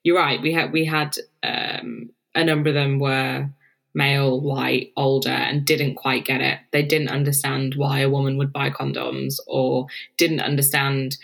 you're 0.03 0.17
right. 0.17 0.41
We 0.41 0.51
had 0.51 0.71
we 0.71 0.85
had 0.85 1.15
um, 1.41 2.09
a 2.33 2.43
number 2.43 2.69
of 2.69 2.75
them 2.75 2.99
were 2.99 3.49
male, 3.93 4.41
white, 4.41 4.91
older, 4.97 5.29
and 5.29 5.65
didn't 5.65 5.95
quite 5.95 6.25
get 6.25 6.41
it. 6.41 6.59
They 6.71 6.83
didn't 6.83 7.09
understand 7.09 7.75
why 7.75 8.01
a 8.01 8.09
woman 8.09 8.37
would 8.37 8.51
buy 8.51 8.69
condoms 8.69 9.35
or 9.47 9.87
didn't 10.17 10.41
understand 10.41 11.17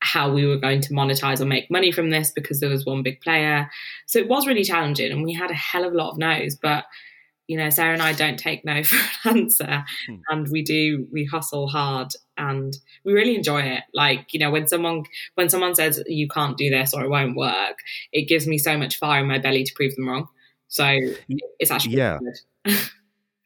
how 0.00 0.32
we 0.32 0.46
were 0.46 0.56
going 0.56 0.80
to 0.80 0.92
monetize 0.92 1.40
or 1.40 1.44
make 1.44 1.70
money 1.70 1.90
from 1.90 2.10
this 2.10 2.30
because 2.30 2.60
there 2.60 2.70
was 2.70 2.86
one 2.86 3.02
big 3.02 3.20
player. 3.20 3.70
So 4.06 4.18
it 4.18 4.28
was 4.28 4.46
really 4.46 4.64
challenging 4.64 5.10
and 5.10 5.22
we 5.22 5.32
had 5.32 5.50
a 5.50 5.54
hell 5.54 5.84
of 5.84 5.92
a 5.92 5.96
lot 5.96 6.12
of 6.12 6.18
no's, 6.18 6.56
but 6.56 6.84
you 7.48 7.56
know, 7.56 7.70
Sarah 7.70 7.94
and 7.94 8.02
I 8.02 8.12
don't 8.12 8.38
take 8.38 8.64
no 8.64 8.82
for 8.84 8.96
an 9.28 9.38
answer 9.38 9.84
hmm. 10.06 10.16
and 10.28 10.48
we 10.50 10.62
do 10.62 11.06
we 11.10 11.24
hustle 11.24 11.66
hard 11.66 12.08
and 12.36 12.76
we 13.04 13.12
really 13.12 13.34
enjoy 13.34 13.62
it. 13.62 13.84
Like, 13.94 14.32
you 14.32 14.40
know, 14.40 14.50
when 14.50 14.68
someone 14.68 15.04
when 15.34 15.48
someone 15.48 15.74
says 15.74 16.02
you 16.06 16.28
can't 16.28 16.56
do 16.56 16.70
this 16.70 16.94
or 16.94 17.02
it 17.02 17.10
won't 17.10 17.36
work, 17.36 17.78
it 18.12 18.28
gives 18.28 18.46
me 18.46 18.58
so 18.58 18.78
much 18.78 18.98
fire 18.98 19.22
in 19.22 19.28
my 19.28 19.38
belly 19.38 19.64
to 19.64 19.74
prove 19.74 19.94
them 19.96 20.08
wrong. 20.08 20.28
So 20.68 20.86
it's 21.58 21.70
actually 21.70 21.96
yeah. 21.96 22.18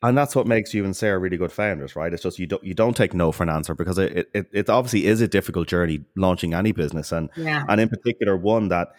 and 0.03 0.19
that's 0.19 0.35
what 0.35 0.47
makes 0.47 0.75
you 0.75 0.85
and 0.85 0.97
Sarah 0.97 1.19
really 1.19 1.37
good 1.37 1.53
founders, 1.53 1.95
right? 1.95 2.13
It's 2.13 2.23
just 2.23 2.39
you 2.39 2.47
don't 2.47 2.63
you 2.65 2.75
don't 2.75 2.97
take 2.97 3.15
no 3.15 3.31
for 3.33 3.45
an 3.45 3.49
answer 3.49 3.75
because 3.75 3.99
it 3.99 4.29
it, 4.35 4.49
it 4.53 4.69
obviously 4.69 5.07
is 5.07 5.21
a 5.21 5.29
difficult 5.29 5.69
journey 5.69 6.05
launching 6.17 6.55
any 6.55 6.73
business, 6.73 7.13
and 7.13 7.31
yeah. 7.37 7.65
and 7.69 7.81
in 7.81 7.89
particular 7.89 8.37
one 8.37 8.69
that 8.69 8.93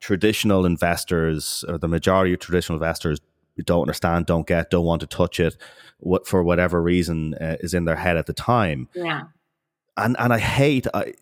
traditional 0.00 0.66
investors 0.66 1.64
or 1.66 1.78
the 1.78 1.88
majority 1.88 2.34
of 2.34 2.40
traditional 2.40 2.76
investors 2.76 3.20
don't 3.64 3.82
understand, 3.82 4.26
don't 4.26 4.46
get, 4.46 4.70
don't 4.70 4.84
want 4.84 5.00
to 5.00 5.06
touch 5.06 5.40
it, 5.40 5.56
what 5.98 6.26
for 6.26 6.42
whatever 6.42 6.80
reason 6.82 7.34
uh, 7.34 7.56
is 7.60 7.74
in 7.74 7.84
their 7.84 7.96
head 7.96 8.16
at 8.16 8.26
the 8.26 8.32
time. 8.32 8.88
Yeah, 8.94 9.22
and 9.96 10.16
and 10.18 10.32
I 10.32 10.38
hate 10.38 10.86
I 10.92 11.14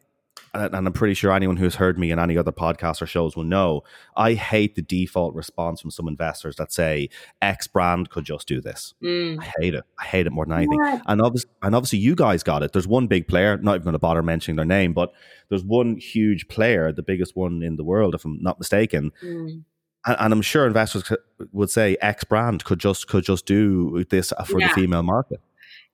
and 0.59 0.87
I'm 0.87 0.93
pretty 0.93 1.15
sure 1.15 1.33
anyone 1.33 1.57
who's 1.57 1.77
heard 1.77 1.99
me 1.99 2.11
in 2.11 2.19
any 2.19 2.37
other 2.37 2.53
podcast 2.53 3.01
or 3.03 3.07
shows 3.07 3.37
will 3.37 3.45
know, 3.45 3.83
I 4.17 4.35
hate 4.35 4.75
the 4.75 4.83
default 4.83 5.35
response 5.35 5.81
from 5.81 5.91
some 5.91 6.09
investors 6.09 6.57
that 6.57 6.73
say 6.73 7.09
X 7.41 7.67
brand 7.67 8.11
could 8.11 8.25
just 8.25 8.49
do 8.49 8.61
this. 8.61 8.95
Mm. 9.03 9.41
I 9.41 9.53
hate 9.61 9.75
it. 9.75 9.85
I 9.99 10.05
hate 10.05 10.27
it 10.27 10.31
more 10.31 10.45
than 10.45 10.57
anything. 10.57 10.79
Yeah. 10.85 11.01
And 11.07 11.21
obviously, 11.21 11.51
and 11.63 11.75
obviously, 11.75 11.99
you 12.01 12.15
guys 12.15 12.43
got 12.43 12.63
it. 12.63 12.73
There's 12.73 12.89
one 12.89 13.07
big 13.07 13.29
player. 13.29 13.57
Not 13.57 13.75
even 13.77 13.85
going 13.85 13.93
to 13.93 13.99
bother 13.99 14.23
mentioning 14.23 14.57
their 14.57 14.65
name, 14.65 14.93
but 14.93 15.13
there's 15.49 15.65
one 15.65 15.97
huge 15.97 16.49
player, 16.49 16.93
the 16.93 17.03
biggest 17.03 17.37
one 17.37 17.63
in 17.63 17.77
the 17.77 17.85
world, 17.85 18.15
if 18.15 18.25
I'm 18.25 18.43
not 18.43 18.59
mistaken. 18.59 19.13
Mm. 19.23 19.65
And, 20.07 20.17
and, 20.21 20.33
I'm 20.33 20.43
sure 20.43 20.67
investors 20.67 21.13
would 21.53 21.71
say 21.71 21.97
X 22.01 22.25
brand 22.25 22.65
could 22.65 22.79
just 22.79 23.09
could 23.09 23.25
just 23.25 23.47
do 23.47 24.05
this 24.11 24.33
for 24.47 24.61
yeah. 24.61 24.69
the 24.69 24.75
female 24.75 25.03
market. 25.03 25.41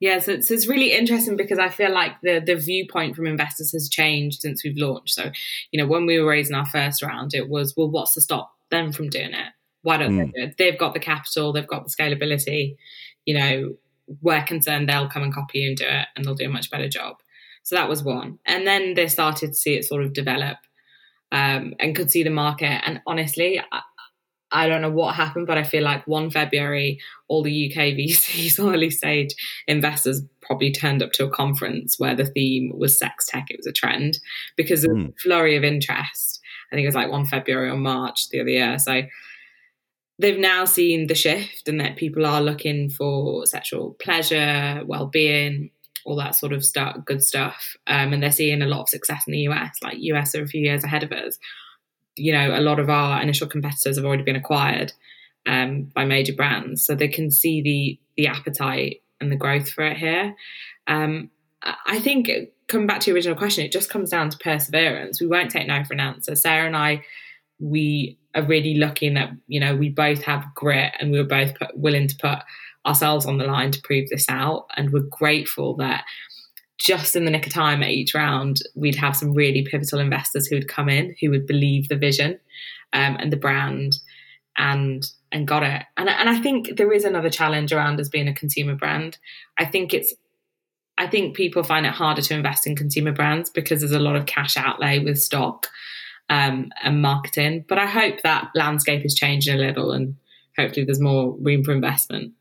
Yeah, 0.04 0.18
so 0.18 0.32
it's, 0.32 0.50
it's 0.50 0.68
really 0.68 0.92
interesting 0.92 1.34
because 1.34 1.58
I 1.58 1.70
feel 1.70 1.90
like 1.90 2.20
the 2.20 2.38
the 2.38 2.56
viewpoint 2.56 3.16
from 3.16 3.26
investors 3.26 3.73
has 3.73 3.88
changed 3.88 4.42
since 4.42 4.62
we've 4.62 4.76
launched. 4.76 5.14
So, 5.14 5.30
you 5.70 5.80
know, 5.80 5.87
when 5.87 6.04
we 6.04 6.18
were 6.18 6.28
raising 6.28 6.54
our 6.54 6.66
first 6.66 7.02
round, 7.02 7.32
it 7.32 7.49
was, 7.49 7.73
well, 7.75 7.88
what's 7.88 8.12
to 8.12 8.20
stop 8.20 8.52
them 8.70 8.92
from 8.92 9.08
doing 9.08 9.32
it? 9.32 9.52
Why 9.80 9.96
don't 9.96 10.12
mm. 10.12 10.18
they 10.18 10.42
do 10.42 10.46
it? 10.46 10.56
They've 10.58 10.78
got 10.78 10.92
the 10.92 11.00
capital, 11.00 11.54
they've 11.54 11.66
got 11.66 11.84
the 11.87 11.90
scalability. 11.90 12.76
You 13.25 13.38
know, 13.38 13.76
we're 14.20 14.44
concerned 14.44 14.90
they'll 14.90 15.08
come 15.08 15.23
and 15.23 15.32
copy 15.32 15.61
you 15.61 15.68
and 15.68 15.76
do 15.78 15.87
it, 15.87 16.06
and 16.14 16.23
they'll 16.23 16.34
do 16.34 16.44
a 16.44 16.50
much 16.50 16.70
better 16.70 16.90
job. 16.90 17.16
So 17.62 17.75
that 17.75 17.88
was 17.88 18.02
one. 18.02 18.40
And 18.44 18.66
then 18.66 18.92
they 18.92 19.08
started 19.08 19.52
to 19.52 19.54
see 19.54 19.73
it 19.73 19.87
sort 19.87 20.04
of 20.04 20.12
develop 20.12 20.58
um, 21.32 21.73
and 21.80 21.96
could 21.96 22.11
see 22.11 22.25
the 22.25 22.28
market. 22.28 22.82
And 22.87 23.00
honestly, 23.06 23.58
I 23.58 23.80
don't 24.68 24.82
know 24.82 24.90
what 24.90 25.16
happened, 25.16 25.46
but 25.49 25.58
I 25.58 25.64
feel 25.64 25.82
like 25.82 26.06
one 26.06 26.30
February, 26.30 27.00
all 27.28 27.42
the 27.42 27.70
UK 27.70 27.76
VCs, 27.99 28.62
or 28.62 28.73
early 28.73 28.90
stage 28.90 29.34
investors, 29.66 30.23
probably 30.40 30.70
turned 30.70 31.02
up 31.02 31.12
to 31.12 31.25
a 31.25 31.30
conference 31.30 31.99
where 31.99 32.14
the 32.14 32.26
theme 32.26 32.73
was 32.75 32.99
sex 32.99 33.26
tech. 33.26 33.46
It 33.50 33.58
was 33.58 33.66
a 33.66 33.73
trend 33.73 34.18
because 34.56 34.84
of 34.84 34.92
mm. 34.92 35.12
flurry 35.20 35.56
of 35.56 35.64
interest. 35.64 36.40
I 36.70 36.76
think 36.76 36.84
it 36.84 36.88
was 36.88 36.94
like 36.94 37.11
one 37.11 37.26
February 37.26 37.68
or 37.68 37.76
March 37.76 38.28
the 38.28 38.40
other 38.40 38.50
year. 38.50 38.78
So 38.78 39.02
they've 40.18 40.38
now 40.38 40.64
seen 40.64 41.08
the 41.08 41.14
shift 41.14 41.68
and 41.68 41.80
that 41.80 41.96
people 41.96 42.25
are 42.25 42.40
looking 42.40 42.90
for 42.90 43.46
sexual 43.46 43.96
pleasure, 44.00 44.82
well 44.87 45.06
being, 45.06 45.70
all 46.04 46.16
that 46.16 46.37
sort 46.37 46.52
of 46.52 46.64
stuff, 46.64 46.96
good 47.04 47.23
stuff. 47.23 47.76
Um, 47.87 48.12
and 48.12 48.23
they're 48.23 48.30
seeing 48.30 48.62
a 48.62 48.66
lot 48.66 48.82
of 48.82 48.88
success 48.88 49.25
in 49.26 49.32
the 49.32 49.49
US. 49.49 49.78
Like 49.82 49.96
US 49.99 50.34
are 50.34 50.42
a 50.42 50.49
few 50.49 50.61
years 50.61 50.84
ahead 50.84 51.02
of 51.02 51.12
us 51.12 51.38
you 52.16 52.33
know, 52.33 52.56
a 52.56 52.61
lot 52.61 52.78
of 52.78 52.88
our 52.88 53.21
initial 53.21 53.47
competitors 53.47 53.97
have 53.97 54.04
already 54.04 54.23
been 54.23 54.37
acquired 54.37 54.92
um, 55.47 55.90
by 55.94 56.04
major 56.04 56.33
brands, 56.33 56.85
so 56.85 56.94
they 56.94 57.09
can 57.09 57.30
see 57.30 57.61
the 57.62 57.99
the 58.16 58.28
appetite 58.28 59.02
and 59.21 59.30
the 59.30 59.37
growth 59.37 59.71
for 59.71 59.85
it 59.85 59.97
here. 59.97 60.35
Um, 60.87 61.30
I 61.87 61.99
think 61.99 62.30
coming 62.68 62.87
back 62.87 63.00
to 63.00 63.11
your 63.11 63.16
original 63.16 63.37
question, 63.37 63.64
it 63.64 63.73
just 63.73 63.90
comes 63.90 64.11
down 64.11 64.30
to 64.30 64.38
perseverance. 64.38 65.21
We 65.21 65.26
won't 65.26 65.50
take 65.50 65.66
no 65.66 65.83
for 65.85 65.94
an 65.94 66.00
answer. 66.00 66.35
Sarah 66.35 66.66
and 66.66 66.76
I, 66.76 67.02
we 67.59 68.18
are 68.35 68.42
really 68.42 68.75
lucky 68.75 69.06
in 69.06 69.14
that 69.14 69.30
you 69.47 69.61
know 69.61 69.75
we 69.76 69.88
both 69.88 70.23
have 70.23 70.44
grit 70.54 70.92
and 70.99 71.11
we 71.11 71.18
were 71.18 71.26
both 71.26 71.54
put, 71.59 71.76
willing 71.76 72.09
to 72.09 72.16
put 72.16 72.38
ourselves 72.87 73.25
on 73.25 73.38
the 73.38 73.47
line 73.47 73.71
to 73.73 73.83
prove 73.83 74.09
this 74.09 74.26
out, 74.28 74.66
and 74.76 74.92
we're 74.92 75.00
grateful 75.00 75.76
that 75.76 76.04
just 76.78 77.14
in 77.14 77.25
the 77.25 77.31
nick 77.31 77.47
of 77.47 77.52
time 77.52 77.83
at 77.83 77.90
each 77.90 78.14
round, 78.14 78.61
we'd 78.75 78.97
have 78.97 79.16
some 79.16 79.33
really 79.33 79.64
pivotal 79.64 80.00
investors 80.00 80.47
who 80.47 80.57
would 80.57 80.69
come 80.69 80.88
in 80.88 81.14
who 81.21 81.31
would 81.31 81.47
believe 81.47 81.88
the 81.88 81.97
vision 81.97 82.38
um, 82.93 83.16
and 83.21 83.33
the 83.33 83.37
brand 83.37 83.99
and 84.57 85.11
and 85.33 85.47
got 85.49 85.62
it. 85.62 85.83
And 85.97 86.09
and 86.09 86.28
I 86.28 86.38
think 86.40 86.76
there 86.76 86.93
is 86.93 87.04
another 87.04 87.31
challenge 87.31 87.73
around 87.73 88.00
as 88.00 88.09
being 88.09 88.28
a 88.28 88.35
consumer 88.35 88.75
brand. 88.75 89.19
I 89.59 89.64
think 89.64 89.95
it's 89.95 90.14
I 90.97 91.07
think 91.07 91.37
people 91.37 91.64
find 91.64 91.87
it 91.87 91.93
harder 91.93 92.23
to 92.23 92.35
invest 92.35 92.66
in 92.66 92.76
consumer 92.76 93.12
brands 93.12 93.50
because 93.50 93.81
there's 93.81 93.93
a 93.93 93.99
lot 93.99 94.16
of 94.16 94.26
cash 94.26 94.57
outlay 94.57 95.00
with 95.00 95.21
stock 95.21 95.66
um, 96.28 96.71
and 96.83 97.02
marketing. 97.02 97.64
But 97.69 97.78
I 97.78 97.87
hope 97.87 98.23
that 98.23 98.50
landscape 98.54 99.04
is 99.04 99.14
changing 99.14 99.54
a 99.54 99.59
little 99.59 99.90
and 99.93 100.16
hopefully 100.57 100.85
there's 100.85 101.00
more 101.00 101.37
room 101.40 101.64
for 101.64 101.73
investment. 101.73 102.33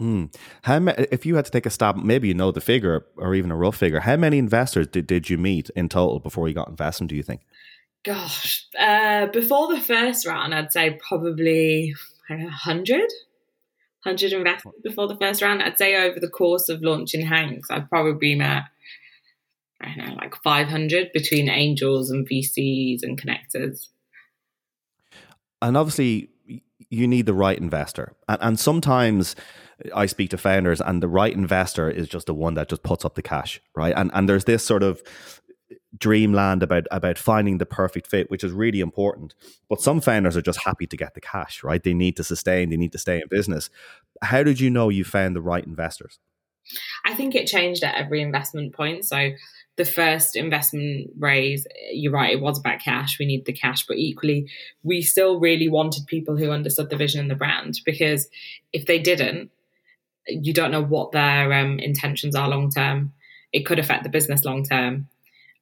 Mm. 0.00 0.34
How 0.62 0.80
ma- 0.80 0.94
if 0.96 1.24
you 1.24 1.36
had 1.36 1.44
to 1.44 1.50
take 1.50 1.66
a 1.66 1.70
stab, 1.70 1.96
maybe 1.96 2.28
you 2.28 2.34
know 2.34 2.50
the 2.50 2.60
figure 2.60 3.06
or 3.16 3.34
even 3.34 3.50
a 3.50 3.56
rough 3.56 3.76
figure. 3.76 4.00
How 4.00 4.16
many 4.16 4.38
investors 4.38 4.88
did, 4.88 5.06
did 5.06 5.30
you 5.30 5.38
meet 5.38 5.70
in 5.76 5.88
total 5.88 6.18
before 6.18 6.48
you 6.48 6.54
got 6.54 6.68
investment? 6.68 7.10
Do 7.10 7.16
you 7.16 7.22
think? 7.22 7.42
Gosh, 8.04 8.66
uh, 8.78 9.26
before 9.26 9.72
the 9.72 9.80
first 9.80 10.26
round, 10.26 10.54
I'd 10.54 10.72
say 10.72 10.98
probably 11.08 11.94
a 12.28 12.48
hundred. 12.48 13.10
100 14.04 14.32
investors 14.34 14.72
before 14.82 15.08
the 15.08 15.16
first 15.16 15.40
round. 15.40 15.62
I'd 15.62 15.78
say 15.78 15.96
over 15.96 16.20
the 16.20 16.28
course 16.28 16.68
of 16.68 16.82
launching 16.82 17.26
Hanx, 17.26 17.62
I've 17.70 17.88
probably 17.88 18.34
met, 18.34 18.64
I 19.80 19.94
don't 19.96 20.08
know, 20.08 20.14
like 20.16 20.34
500 20.42 21.10
between 21.12 21.48
angels 21.48 22.10
and 22.10 22.28
VCs 22.28 23.02
and 23.02 23.20
connectors. 23.20 23.88
And 25.62 25.76
obviously, 25.76 26.28
you 26.94 27.06
need 27.08 27.26
the 27.26 27.34
right 27.34 27.58
investor. 27.58 28.14
And, 28.28 28.38
and 28.40 28.60
sometimes 28.60 29.36
I 29.94 30.06
speak 30.06 30.30
to 30.30 30.38
founders, 30.38 30.80
and 30.80 31.02
the 31.02 31.08
right 31.08 31.32
investor 31.32 31.90
is 31.90 32.08
just 32.08 32.26
the 32.26 32.34
one 32.34 32.54
that 32.54 32.68
just 32.68 32.82
puts 32.82 33.04
up 33.04 33.14
the 33.14 33.22
cash, 33.22 33.60
right? 33.74 33.94
And 33.96 34.10
and 34.14 34.28
there's 34.28 34.44
this 34.44 34.64
sort 34.64 34.82
of 34.82 35.02
dreamland 35.96 36.62
about 36.62 36.86
about 36.90 37.18
finding 37.18 37.58
the 37.58 37.66
perfect 37.66 38.06
fit, 38.06 38.30
which 38.30 38.44
is 38.44 38.52
really 38.52 38.80
important. 38.80 39.34
But 39.68 39.80
some 39.80 40.00
founders 40.00 40.36
are 40.36 40.42
just 40.42 40.64
happy 40.64 40.86
to 40.86 40.96
get 40.96 41.14
the 41.14 41.20
cash, 41.20 41.62
right? 41.62 41.82
They 41.82 41.94
need 41.94 42.16
to 42.16 42.24
sustain, 42.24 42.70
they 42.70 42.76
need 42.76 42.92
to 42.92 42.98
stay 42.98 43.16
in 43.16 43.28
business. 43.30 43.70
How 44.22 44.42
did 44.42 44.60
you 44.60 44.70
know 44.70 44.88
you 44.88 45.04
found 45.04 45.36
the 45.36 45.42
right 45.42 45.64
investors? 45.64 46.18
I 47.04 47.14
think 47.14 47.34
it 47.34 47.46
changed 47.46 47.84
at 47.84 47.94
every 47.94 48.22
investment 48.22 48.74
point. 48.74 49.04
So 49.04 49.30
the 49.76 49.84
first 49.84 50.36
investment 50.36 51.10
raise, 51.18 51.66
you're 51.92 52.12
right, 52.12 52.32
it 52.32 52.40
was 52.40 52.58
about 52.58 52.80
cash. 52.80 53.18
We 53.18 53.26
need 53.26 53.44
the 53.44 53.52
cash, 53.52 53.86
but 53.86 53.96
equally, 53.96 54.48
we 54.82 55.02
still 55.02 55.40
really 55.40 55.68
wanted 55.68 56.06
people 56.06 56.36
who 56.36 56.50
understood 56.50 56.90
the 56.90 56.96
vision 56.96 57.20
and 57.20 57.30
the 57.30 57.34
brand 57.34 57.80
because 57.84 58.28
if 58.72 58.86
they 58.86 59.00
didn't, 59.00 59.50
you 60.28 60.52
don't 60.52 60.70
know 60.70 60.82
what 60.82 61.12
their 61.12 61.52
um, 61.52 61.78
intentions 61.80 62.36
are 62.36 62.48
long 62.48 62.70
term. 62.70 63.12
It 63.52 63.66
could 63.66 63.78
affect 63.78 64.04
the 64.04 64.10
business 64.10 64.44
long 64.44 64.64
term 64.64 65.08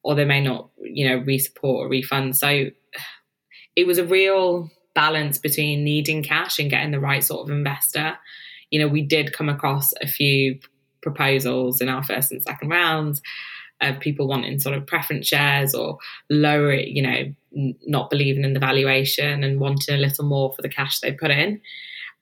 or 0.03 0.15
they 0.15 0.25
may 0.25 0.41
not, 0.41 0.69
you 0.83 1.09
know, 1.09 1.17
re-support 1.17 1.87
or 1.87 1.89
refund. 1.89 2.37
So 2.37 2.49
it 3.77 3.87
was 3.87 3.99
a 3.99 4.05
real 4.05 4.71
balance 4.95 5.39
between 5.39 5.85
needing 5.85 6.23
cash 6.23 6.59
and 6.59 6.69
getting 6.69 6.91
the 6.91 7.01
right 7.01 7.25
sort 7.25 7.49
of 7.49 7.57
investor. 7.57 8.19
You 8.71 8.81
know, 8.81 8.89
we 8.89 9.03
did 9.03 9.33
come 9.33 9.49
across 9.49 9.93
a 10.03 10.07
few 10.07 10.61
proposals 11.03 11.81
in 11.81 11.89
our 11.89 12.03
first 12.03 12.31
and 12.31 12.43
second 12.43 12.69
rounds 12.69 13.23
of 13.83 14.01
people 14.01 14.29
wanting 14.29 14.61
sort 14.61 14.77
of 14.77 14.87
preference 14.87 15.27
shares 15.27 15.75
or 15.75 15.99
lower, 16.31 16.75
you 16.75 17.03
know, 17.03 17.35
not 17.87 18.11
believing 18.11 18.45
in 18.45 18.55
the 18.55 18.61
valuation 18.61 19.45
and 19.45 19.61
wanting 19.61 19.95
a 19.95 19.99
little 19.99 20.25
more 20.25 20.53
for 20.55 20.63
the 20.63 20.69
cash 20.69 21.01
they 21.01 21.13
put 21.13 21.31
in. 21.31 21.61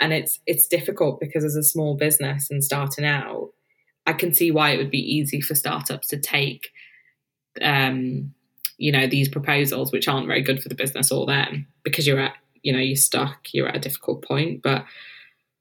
And 0.01 0.13
it's 0.13 0.41
it's 0.47 0.67
difficult 0.67 1.21
because 1.21 1.45
as 1.45 1.57
a 1.57 1.63
small 1.63 1.95
business 1.95 2.51
and 2.51 2.65
starting 2.65 3.05
out, 3.05 3.51
I 4.07 4.13
can 4.15 4.33
see 4.33 4.51
why 4.51 4.71
it 4.71 4.79
would 4.79 4.91
be 4.91 4.99
easy 4.99 5.41
for 5.41 5.55
startups 5.55 6.09
to 6.09 6.19
take 6.19 6.71
um, 7.61 8.33
you 8.81 8.91
know 8.91 9.07
these 9.07 9.29
proposals 9.29 9.93
which 9.93 10.09
aren't 10.09 10.27
very 10.27 10.43
good 10.43 10.63
for 10.63 10.69
the 10.69 10.75
business 10.75 11.13
or 11.13 11.27
them 11.27 11.67
because 11.85 12.07
you're 12.07 12.19
at 12.19 12.35
you 12.63 12.73
know 12.73 12.79
you're 12.79 12.97
stuck 12.97 13.53
you're 13.53 13.69
at 13.69 13.77
a 13.77 13.81
difficult 13.81 14.25
point 14.25 14.63
but 14.63 14.85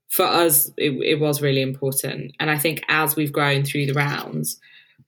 for 0.08 0.26
us 0.26 0.72
it, 0.78 0.92
it 1.04 1.20
was 1.20 1.42
really 1.42 1.62
important 1.62 2.34
and 2.40 2.50
i 2.50 2.58
think 2.58 2.82
as 2.88 3.16
we've 3.16 3.34
grown 3.34 3.64
through 3.64 3.86
the 3.86 3.94
rounds 3.94 4.60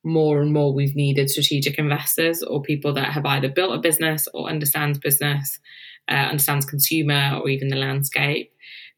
more 0.04 0.42
and 0.42 0.54
more 0.54 0.74
we've 0.74 0.96
needed 0.96 1.30
strategic 1.30 1.78
investors 1.78 2.42
or 2.42 2.62
people 2.62 2.94
that 2.94 3.12
have 3.12 3.26
either 3.26 3.50
built 3.50 3.76
a 3.76 3.80
business 3.80 4.28
or 4.34 4.50
understands 4.50 4.98
business 4.98 5.60
uh, 6.10 6.16
understands 6.16 6.66
consumer 6.66 7.40
or 7.42 7.50
even 7.50 7.70
the 7.70 7.76
landscape. 7.76 8.52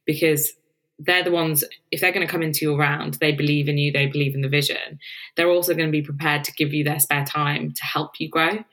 Because 0.06 0.54
they're 1.00 1.24
the 1.24 1.32
ones 1.32 1.64
if 1.92 2.02
they're 2.02 2.12
going 2.12 2.26
to 2.26 2.32
come 2.32 2.44
into 2.44 2.60
your 2.62 2.78
round 2.78 3.16
they 3.16 3.32
believe 3.32 3.68
in 3.68 3.80
you 3.80 3.92
they 3.92 4.06
believe 4.06 4.36
in 4.36 4.42
the 4.42 4.50
vision. 4.50 5.00
They're 5.36 5.50
also 5.50 5.74
going 5.74 5.88
to 5.88 5.92
be 5.92 6.04
prepared 6.04 6.44
to 6.46 6.54
give 6.54 6.74
you 6.74 6.84
their 6.84 7.00
spare 7.00 7.26
time 7.26 7.72
to 7.72 7.84
help 7.84 8.20
you 8.20 8.30
grow. 8.30 8.64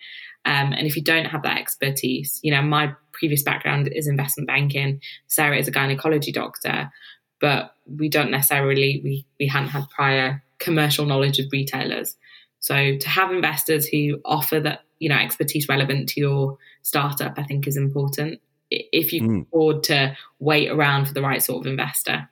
Um, 0.45 0.73
and 0.73 0.87
if 0.87 0.97
you 0.97 1.03
don't 1.03 1.27
have 1.27 1.43
that 1.43 1.59
expertise 1.59 2.39
you 2.43 2.53
know 2.53 2.63
my 2.63 2.93
previous 3.13 3.43
background 3.43 3.89
is 3.89 4.07
investment 4.07 4.47
banking. 4.47 5.01
Sarah 5.29 5.59
is 5.59 5.69
a 5.69 5.73
gynecology 5.73 6.31
doctor 6.33 6.91
but 7.41 7.75
we 7.87 8.09
don't 8.09 8.31
necessarily 8.31 9.01
we 9.03 9.27
we 9.39 9.47
hadn't 9.47 9.71
had 9.71 9.89
prior 9.91 10.43
commercial 10.59 11.07
knowledge 11.07 11.39
of 11.39 11.47
retailers 11.53 12.17
so 12.61 12.97
to 12.97 13.09
have 13.09 13.33
investors 13.33 13.87
who 13.87 14.21
offer 14.25 14.61
that 14.61 14.83
you 14.99 15.09
know 15.09 15.17
expertise 15.17 15.69
relevant 15.69 16.09
to 16.09 16.21
your 16.21 16.59
startup 16.83 17.39
i 17.39 17.43
think 17.43 17.67
is 17.67 17.77
important 17.77 18.41
if 18.71 19.13
you 19.13 19.21
can 19.21 19.31
mm. 19.31 19.47
afford 19.47 19.83
to 19.85 20.17
wait 20.39 20.71
around 20.71 21.07
for 21.07 21.15
the 21.15 21.23
right 21.23 21.43
sort 21.43 21.67
of 21.67 21.71
investor. 21.71 22.29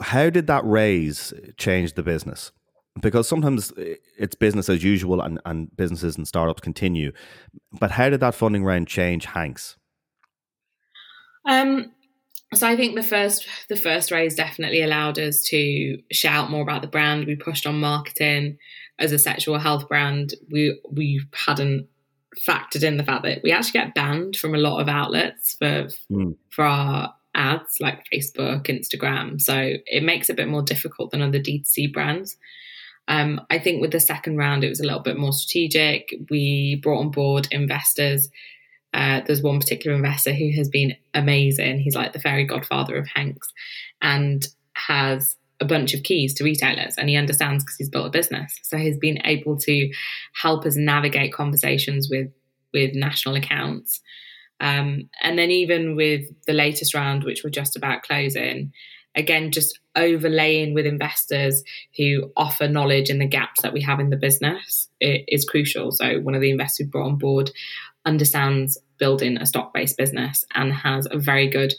How 0.00 0.30
did 0.30 0.46
that 0.46 0.64
raise 0.64 1.32
change 1.56 1.94
the 1.94 2.02
business? 2.02 2.52
Because 3.00 3.26
sometimes 3.26 3.72
it's 4.18 4.34
business 4.34 4.68
as 4.68 4.84
usual 4.84 5.20
and, 5.20 5.40
and 5.46 5.74
businesses 5.76 6.16
and 6.16 6.28
startups 6.28 6.60
continue. 6.60 7.12
But 7.72 7.92
how 7.92 8.10
did 8.10 8.20
that 8.20 8.34
funding 8.34 8.64
round 8.64 8.88
change 8.88 9.26
Hanx? 9.26 9.76
Um, 11.44 11.92
so 12.54 12.66
I 12.66 12.76
think 12.76 12.94
the 12.94 13.02
first 13.02 13.46
the 13.68 13.76
first 13.76 14.10
raise 14.10 14.34
definitely 14.34 14.82
allowed 14.82 15.18
us 15.18 15.42
to 15.44 15.98
shout 16.10 16.50
more 16.50 16.62
about 16.62 16.82
the 16.82 16.88
brand. 16.88 17.26
We 17.26 17.36
pushed 17.36 17.66
on 17.66 17.80
marketing 17.80 18.58
as 18.98 19.12
a 19.12 19.18
sexual 19.18 19.58
health 19.58 19.88
brand. 19.88 20.34
We 20.50 20.78
we 20.90 21.22
hadn't 21.46 21.88
factored 22.46 22.82
in 22.82 22.96
the 22.96 23.04
fact 23.04 23.24
that 23.24 23.40
we 23.42 23.52
actually 23.52 23.80
get 23.80 23.94
banned 23.94 24.36
from 24.36 24.54
a 24.54 24.58
lot 24.58 24.80
of 24.80 24.88
outlets 24.88 25.54
for 25.54 25.88
mm. 26.10 26.36
for 26.50 26.64
our 26.64 27.14
ads 27.34 27.78
like 27.80 28.04
Facebook, 28.12 28.66
Instagram. 28.66 29.40
So 29.40 29.74
it 29.86 30.02
makes 30.02 30.28
it 30.28 30.34
a 30.34 30.36
bit 30.36 30.48
more 30.48 30.62
difficult 30.62 31.10
than 31.10 31.22
other 31.22 31.40
D2C 31.40 31.92
brands. 31.92 32.36
Um, 33.08 33.40
I 33.50 33.58
think 33.58 33.80
with 33.80 33.90
the 33.90 34.00
second 34.00 34.36
round, 34.36 34.64
it 34.64 34.68
was 34.68 34.80
a 34.80 34.84
little 34.84 35.00
bit 35.00 35.18
more 35.18 35.32
strategic. 35.32 36.14
We 36.30 36.80
brought 36.82 37.00
on 37.00 37.10
board 37.10 37.48
investors. 37.50 38.28
Uh, 38.94 39.20
there's 39.26 39.42
one 39.42 39.58
particular 39.58 39.96
investor 39.96 40.32
who 40.32 40.50
has 40.56 40.68
been 40.68 40.94
amazing. 41.14 41.80
He's 41.80 41.94
like 41.94 42.12
the 42.12 42.20
fairy 42.20 42.44
godfather 42.44 42.96
of 42.96 43.06
Hanx 43.06 43.38
and 44.00 44.46
has 44.74 45.36
a 45.60 45.64
bunch 45.64 45.94
of 45.94 46.02
keys 46.02 46.34
to 46.34 46.44
retailers 46.44 46.96
and 46.98 47.08
he 47.08 47.16
understands 47.16 47.62
because 47.64 47.76
he's 47.76 47.88
built 47.88 48.06
a 48.06 48.10
business. 48.10 48.58
So 48.64 48.76
he's 48.76 48.98
been 48.98 49.18
able 49.24 49.56
to 49.58 49.90
help 50.40 50.66
us 50.66 50.76
navigate 50.76 51.32
conversations 51.32 52.08
with 52.10 52.30
with 52.74 52.94
national 52.94 53.34
accounts. 53.34 54.00
Um, 54.60 55.10
and 55.22 55.38
then 55.38 55.50
even 55.50 55.94
with 55.94 56.24
the 56.46 56.52
latest 56.52 56.94
round, 56.94 57.24
which 57.24 57.42
we're 57.44 57.50
just 57.50 57.76
about 57.76 58.02
closing, 58.02 58.72
again, 59.14 59.50
just 59.50 59.78
overlaying 59.94 60.72
with 60.72 60.86
investors 60.86 61.62
who 61.96 62.32
offer 62.36 62.66
knowledge 62.66 63.10
in 63.10 63.18
the 63.18 63.26
gaps 63.26 63.60
that 63.62 63.72
we 63.72 63.82
have 63.82 64.00
in 64.00 64.10
the 64.10 64.16
business 64.16 64.88
is 65.00 65.44
crucial. 65.44 65.92
So 65.92 66.20
one 66.20 66.34
of 66.34 66.40
the 66.40 66.50
investors 66.50 66.86
we 66.86 66.90
brought 66.90 67.08
on 67.08 67.18
board 67.18 67.50
understands 68.04 68.78
building 68.98 69.36
a 69.36 69.46
stock-based 69.46 69.96
business 69.96 70.44
and 70.54 70.72
has 70.72 71.06
a 71.10 71.18
very 71.18 71.48
good 71.48 71.74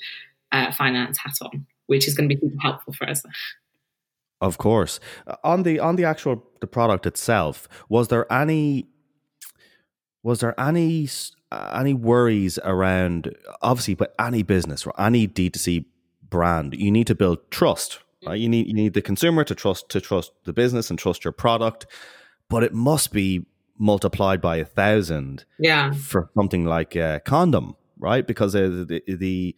uh, 0.51 0.71
finance 0.71 1.17
hat 1.17 1.33
on, 1.41 1.65
which 1.88 2.07
is 2.07 2.15
going 2.15 2.29
to 2.29 2.36
be 2.36 2.39
super 2.39 2.62
helpful 2.62 2.93
for 2.93 3.09
us. 3.09 3.23
Of 4.41 4.57
course. 4.57 4.99
On 5.43 5.63
the 5.63 5.79
on 5.79 5.95
the 5.95 6.03
actual 6.03 6.43
the 6.59 6.67
product 6.67 7.05
itself, 7.05 7.67
was 7.88 8.09
there 8.09 8.31
any 8.31 8.88
was 10.21 10.41
there 10.41 10.59
any 10.59 11.07
any 11.73 11.93
worries 11.93 12.59
around 12.63 13.33
obviously 13.62 13.93
but 13.93 14.13
any 14.19 14.43
business 14.43 14.86
or 14.86 14.93
any 14.99 15.27
D2C 15.27 15.86
brand, 16.33 16.73
you 16.73 16.91
need 16.91 17.07
to 17.07 17.15
build 17.15 17.49
trust. 17.51 17.99
Right? 18.25 18.39
You 18.39 18.49
need 18.49 18.67
you 18.67 18.73
need 18.73 18.93
the 18.93 19.01
consumer 19.01 19.43
to 19.43 19.55
trust 19.55 19.89
to 19.89 20.01
trust 20.01 20.31
the 20.45 20.53
business 20.53 20.89
and 20.89 20.97
trust 20.97 21.23
your 21.23 21.31
product, 21.31 21.86
but 22.49 22.63
it 22.63 22.73
must 22.73 23.13
be 23.13 23.45
multiplied 23.77 24.41
by 24.41 24.57
a 24.57 24.65
thousand 24.65 25.45
yeah. 25.59 25.91
for 25.91 26.29
something 26.36 26.65
like 26.65 26.95
a 26.95 27.21
condom, 27.25 27.75
right? 27.97 28.25
Because 28.25 28.55
uh, 28.55 28.86
the, 28.88 29.01
the 29.07 29.55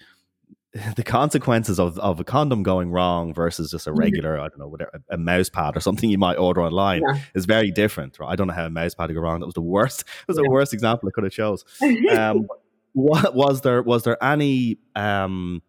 the 0.96 1.04
consequences 1.04 1.80
of, 1.80 1.98
of 2.00 2.20
a 2.20 2.24
condom 2.24 2.64
going 2.64 2.92
wrong 2.92 3.34
versus 3.34 3.72
just 3.72 3.88
a 3.88 3.92
mm-hmm. 3.92 4.00
regular, 4.00 4.40
I 4.40 4.50
don't 4.50 4.60
know, 4.60 4.68
whatever, 4.68 5.02
a 5.10 5.18
mouse 5.18 5.50
pad 5.50 5.78
or 5.78 5.80
something 5.82 6.10
you 6.10 6.18
might 6.18 6.36
order 6.36 6.62
online 6.62 7.02
yeah. 7.08 7.22
is 7.34 7.46
very 7.46 7.72
different. 7.72 8.20
Right? 8.20 8.30
I 8.30 8.36
don't 8.36 8.48
know 8.48 8.54
how 8.54 8.66
a 8.66 8.70
mouse 8.70 8.94
pad 8.96 9.08
to 9.08 9.14
go 9.14 9.22
wrong. 9.22 9.40
That 9.40 9.46
was 9.46 9.56
the 9.56 9.62
worst. 9.62 10.04
It 10.26 10.28
was 10.28 10.38
yeah. 10.38 10.44
the 10.44 10.50
worst 10.50 10.74
example 10.74 11.08
I 11.08 11.12
could 11.12 11.24
have 11.24 11.34
chose. 11.34 11.64
Um, 12.12 12.48
what 12.94 13.36
was 13.36 13.62
there? 13.62 13.82
Was 13.84 14.04
there 14.04 14.22
any? 14.24 14.78
Um, 14.96 15.62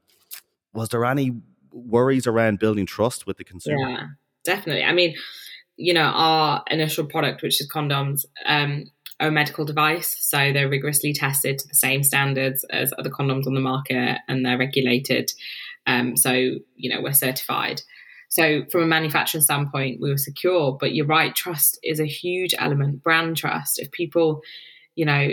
was 0.72 0.88
there 0.88 1.04
any 1.04 1.32
worries 1.72 2.26
around 2.26 2.58
building 2.58 2.86
trust 2.86 3.26
with 3.26 3.36
the 3.36 3.44
consumer? 3.44 3.88
Yeah, 3.88 4.06
definitely. 4.44 4.84
I 4.84 4.92
mean, 4.92 5.14
you 5.76 5.94
know, 5.94 6.04
our 6.04 6.62
initial 6.70 7.04
product, 7.04 7.42
which 7.42 7.60
is 7.60 7.70
condoms, 7.70 8.24
um, 8.46 8.84
a 9.18 9.30
medical 9.30 9.64
device, 9.64 10.16
so 10.20 10.52
they're 10.52 10.68
rigorously 10.68 11.12
tested 11.12 11.58
to 11.58 11.68
the 11.68 11.74
same 11.74 12.02
standards 12.02 12.64
as 12.70 12.92
other 12.98 13.10
condoms 13.10 13.46
on 13.46 13.54
the 13.54 13.60
market, 13.60 14.18
and 14.28 14.44
they're 14.44 14.58
regulated. 14.58 15.32
Um, 15.86 16.16
so 16.16 16.32
you 16.32 16.90
know 16.90 17.00
we're 17.00 17.12
certified. 17.12 17.82
So 18.28 18.64
from 18.70 18.82
a 18.82 18.86
manufacturing 18.86 19.42
standpoint, 19.42 20.00
we 20.00 20.10
were 20.10 20.18
secure. 20.18 20.76
But 20.78 20.94
you're 20.94 21.06
right, 21.06 21.34
trust 21.34 21.78
is 21.82 22.00
a 22.00 22.06
huge 22.06 22.54
element. 22.58 23.02
Brand 23.02 23.36
trust. 23.36 23.78
If 23.78 23.90
people, 23.92 24.42
you 24.94 25.04
know, 25.04 25.30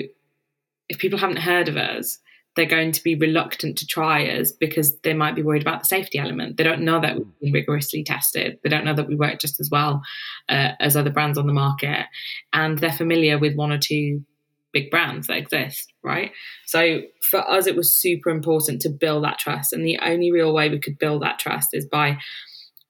if 0.89 0.99
people 0.99 1.19
haven't 1.19 1.39
heard 1.39 1.67
of 1.67 1.77
us, 1.77 2.19
they're 2.56 2.66
going 2.66 2.92
to 2.92 3.04
be 3.04 3.16
reluctant 3.16 3.78
to 3.80 3.88
try 3.88 4.26
us 4.28 4.52
because 4.52 4.98
they 5.00 5.13
might 5.13 5.36
be 5.36 5.42
worried 5.42 5.63
about 5.63 5.82
the 5.82 5.88
safety 5.88 6.20
element. 6.20 6.58
They 6.58 6.63
don't 6.63 6.82
know 6.82 7.02
that 7.02 7.18
we've 7.18 7.39
been 7.42 7.54
rigorously 7.54 8.04
tested. 8.04 8.60
They 8.63 8.70
don't 8.70 8.86
know 8.86 8.94
that 8.94 9.08
we 9.08 9.16
work 9.16 9.39
just 9.39 9.60
as 9.60 9.70
well 9.72 10.04
uh, 10.50 10.74
as 10.80 10.96
other 10.96 11.10
brands 11.10 11.38
on 11.38 11.48
the 11.48 11.54
market. 11.54 12.06
And 12.52 12.78
they're 12.78 12.92
familiar 12.92 13.39
with 13.39 13.56
one 13.56 13.72
or 13.72 13.80
two 13.80 14.24
big 14.72 14.92
brands 14.92 15.28
that 15.28 15.38
exist, 15.38 15.94
right? 16.04 16.32
So 16.66 17.02
for 17.22 17.39
us, 17.39 17.68
it 17.68 17.76
was 17.76 17.96
super 17.96 18.30
important 18.30 18.82
to 18.82 18.89
build 18.89 19.24
that 19.24 19.39
trust. 19.39 19.74
And 19.74 19.86
the 19.86 20.00
only 20.00 20.32
real 20.32 20.54
way 20.54 20.70
we 20.70 20.80
could 20.80 21.00
build 21.00 21.24
that 21.24 21.39
trust 21.39 21.70
is 21.74 21.86
by 21.86 22.18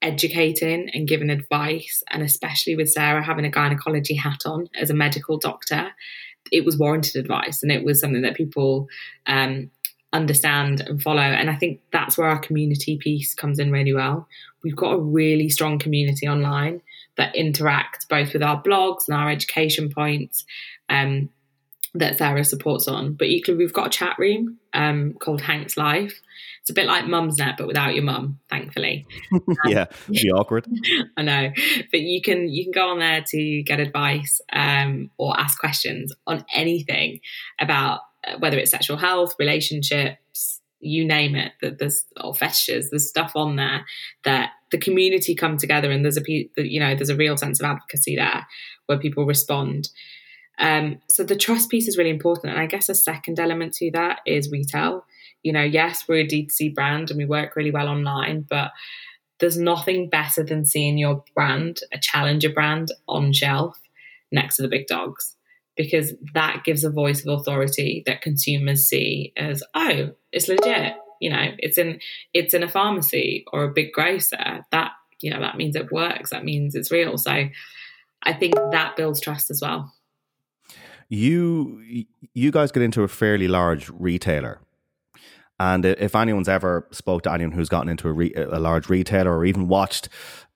educating 0.02 0.90
and 0.92 1.08
giving 1.08 1.30
advice, 1.30 2.02
and 2.10 2.22
especially 2.22 2.76
with 2.76 2.90
Sarah 2.90 3.24
having 3.24 3.46
a 3.46 3.50
gynecology 3.50 4.14
hat 4.14 4.42
on 4.44 4.68
as 4.74 4.90
a 4.90 4.94
medical 4.94 5.38
doctor, 5.38 5.92
it 6.52 6.64
was 6.64 6.78
warranted 6.78 7.16
advice 7.16 7.62
and 7.62 7.72
it 7.72 7.84
was 7.84 8.00
something 8.00 8.22
that 8.22 8.36
people 8.36 8.86
um, 9.26 9.70
understand 10.12 10.80
and 10.80 11.02
follow. 11.02 11.20
And 11.20 11.50
I 11.50 11.56
think 11.56 11.80
that's 11.92 12.16
where 12.16 12.28
our 12.28 12.38
community 12.38 12.98
piece 12.98 13.34
comes 13.34 13.58
in 13.58 13.72
really 13.72 13.94
well. 13.94 14.28
We've 14.62 14.76
got 14.76 14.92
a 14.92 15.00
really 15.00 15.48
strong 15.48 15.78
community 15.78 16.26
online 16.28 16.80
that 17.16 17.34
interact 17.36 18.08
both 18.08 18.32
with 18.32 18.42
our 18.42 18.62
blogs 18.62 19.08
and 19.08 19.16
our 19.16 19.30
education 19.30 19.90
points. 19.90 20.44
Um, 20.88 21.30
that 21.94 22.18
Sarah 22.18 22.44
supports 22.44 22.88
on. 22.88 23.14
But 23.14 23.28
equally, 23.28 23.56
we've 23.56 23.72
got 23.72 23.86
a 23.86 23.90
chat 23.90 24.18
room 24.18 24.58
um, 24.72 25.14
called 25.20 25.40
Hanx 25.40 25.76
Life. 25.76 26.20
It's 26.64 26.70
a 26.70 26.72
bit 26.72 26.86
like 26.86 27.04
Mumsnet, 27.04 27.58
but 27.58 27.66
without 27.66 27.94
your 27.94 28.04
mum, 28.04 28.38
thankfully. 28.48 29.06
yeah, 29.66 29.84
be 30.08 30.30
awkward. 30.30 30.66
I 31.18 31.20
know, 31.20 31.50
but 31.90 32.00
you 32.00 32.22
can 32.22 32.48
you 32.48 32.64
can 32.64 32.72
go 32.72 32.88
on 32.88 33.00
there 33.00 33.22
to 33.22 33.62
get 33.64 33.80
advice 33.80 34.40
um, 34.50 35.10
or 35.18 35.38
ask 35.38 35.60
questions 35.60 36.10
on 36.26 36.42
anything 36.54 37.20
about 37.60 38.00
uh, 38.26 38.38
whether 38.38 38.56
it's 38.56 38.70
sexual 38.70 38.96
health, 38.96 39.34
relationships, 39.38 40.62
you 40.80 41.04
name 41.04 41.34
it. 41.34 41.52
That 41.60 41.78
there's 41.78 42.06
or 42.18 42.34
fetishes, 42.34 42.88
there's 42.88 43.10
stuff 43.10 43.32
on 43.34 43.56
there 43.56 43.84
that 44.24 44.52
the 44.70 44.78
community 44.78 45.34
come 45.34 45.58
together 45.58 45.90
and 45.90 46.02
there's 46.02 46.16
a 46.16 46.22
you 46.26 46.80
know 46.80 46.94
there's 46.94 47.10
a 47.10 47.16
real 47.16 47.36
sense 47.36 47.60
of 47.60 47.66
advocacy 47.66 48.16
there 48.16 48.46
where 48.86 48.98
people 48.98 49.26
respond 49.26 49.90
um, 50.58 51.00
so 51.08 51.24
the 51.24 51.36
trust 51.36 51.70
piece 51.70 51.88
is 51.88 51.98
really 51.98 52.10
important. 52.10 52.52
And 52.52 52.60
I 52.60 52.66
guess 52.66 52.88
a 52.88 52.94
second 52.94 53.40
element 53.40 53.74
to 53.74 53.90
that 53.92 54.20
is 54.26 54.50
retail. 54.50 55.04
You 55.42 55.52
know, 55.52 55.62
yes, 55.62 56.06
we're 56.08 56.20
a 56.20 56.26
D2C 56.26 56.74
brand 56.74 57.10
and 57.10 57.18
we 57.18 57.24
work 57.24 57.56
really 57.56 57.70
well 57.70 57.88
online, 57.88 58.46
but 58.48 58.70
there's 59.40 59.58
nothing 59.58 60.08
better 60.08 60.42
than 60.42 60.64
seeing 60.64 60.96
your 60.96 61.24
brand, 61.34 61.80
a 61.92 61.98
challenger 61.98 62.50
brand, 62.50 62.92
on 63.08 63.32
shelf 63.32 63.78
next 64.30 64.56
to 64.56 64.62
the 64.62 64.68
big 64.68 64.86
dogs. 64.86 65.36
Because 65.76 66.14
that 66.34 66.62
gives 66.64 66.84
a 66.84 66.90
voice 66.90 67.26
of 67.26 67.40
authority 67.40 68.04
that 68.06 68.22
consumers 68.22 68.86
see 68.86 69.32
as, 69.36 69.60
oh, 69.74 70.10
it's 70.30 70.46
legit. 70.46 70.94
You 71.20 71.30
know, 71.30 71.48
it's 71.58 71.78
in 71.78 71.98
it's 72.32 72.54
in 72.54 72.62
a 72.62 72.68
pharmacy 72.68 73.44
or 73.52 73.64
a 73.64 73.72
big 73.72 73.92
grocer. 73.92 74.64
That, 74.70 74.92
you 75.20 75.30
know, 75.30 75.40
that 75.40 75.56
means 75.56 75.74
it 75.74 75.90
works. 75.90 76.30
That 76.30 76.44
means 76.44 76.76
it's 76.76 76.92
real. 76.92 77.18
So 77.18 77.48
I 78.22 78.32
think 78.32 78.54
that 78.70 78.94
builds 78.96 79.20
trust 79.20 79.50
as 79.50 79.60
well 79.60 79.92
you 81.08 82.04
you 82.32 82.50
guys 82.50 82.72
get 82.72 82.82
into 82.82 83.02
a 83.02 83.08
fairly 83.08 83.48
large 83.48 83.90
retailer 83.90 84.60
and 85.60 85.84
if 85.84 86.16
anyone's 86.16 86.48
ever 86.48 86.86
spoke 86.90 87.22
to 87.22 87.32
anyone 87.32 87.52
who's 87.52 87.68
gotten 87.68 87.88
into 87.88 88.08
a, 88.08 88.12
re- 88.12 88.34
a 88.34 88.58
large 88.58 88.88
retailer 88.88 89.36
or 89.36 89.44
even 89.44 89.68
watched 89.68 90.08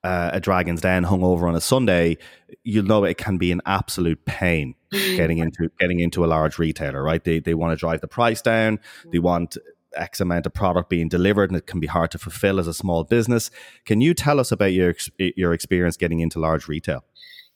uh, 0.02 0.30
a 0.32 0.40
Dragon's 0.40 0.80
Den 0.80 1.04
hung 1.04 1.22
over 1.22 1.46
on 1.46 1.54
a 1.54 1.61
Sunday, 1.61 2.16
you'll 2.64 2.84
know 2.84 3.04
it 3.04 3.16
can 3.16 3.38
be 3.38 3.52
an 3.52 3.61
absolute 3.64 4.24
pain 4.24 4.74
getting 4.90 5.38
into 5.38 5.70
getting 5.78 6.00
into 6.00 6.24
a 6.24 6.26
large 6.26 6.58
retailer. 6.58 7.02
Right? 7.02 7.22
They 7.22 7.38
they 7.38 7.54
want 7.54 7.72
to 7.72 7.76
drive 7.76 8.00
the 8.00 8.08
price 8.08 8.42
down. 8.42 8.80
They 9.12 9.20
want 9.20 9.56
X 9.94 10.20
amount 10.20 10.46
of 10.46 10.54
product 10.54 10.90
being 10.90 11.08
delivered, 11.08 11.50
and 11.50 11.56
it 11.56 11.66
can 11.66 11.78
be 11.78 11.87
hard 11.87 12.11
to 12.12 12.18
fulfill 12.18 12.58
as 12.58 12.66
a 12.66 12.74
small 12.74 13.04
business. 13.04 13.50
Can 13.84 14.00
you 14.00 14.14
tell 14.14 14.40
us 14.40 14.50
about 14.50 14.72
your 14.72 14.94
your 15.18 15.52
experience 15.52 15.96
getting 15.96 16.20
into 16.20 16.40
large 16.40 16.66
retail? 16.66 17.04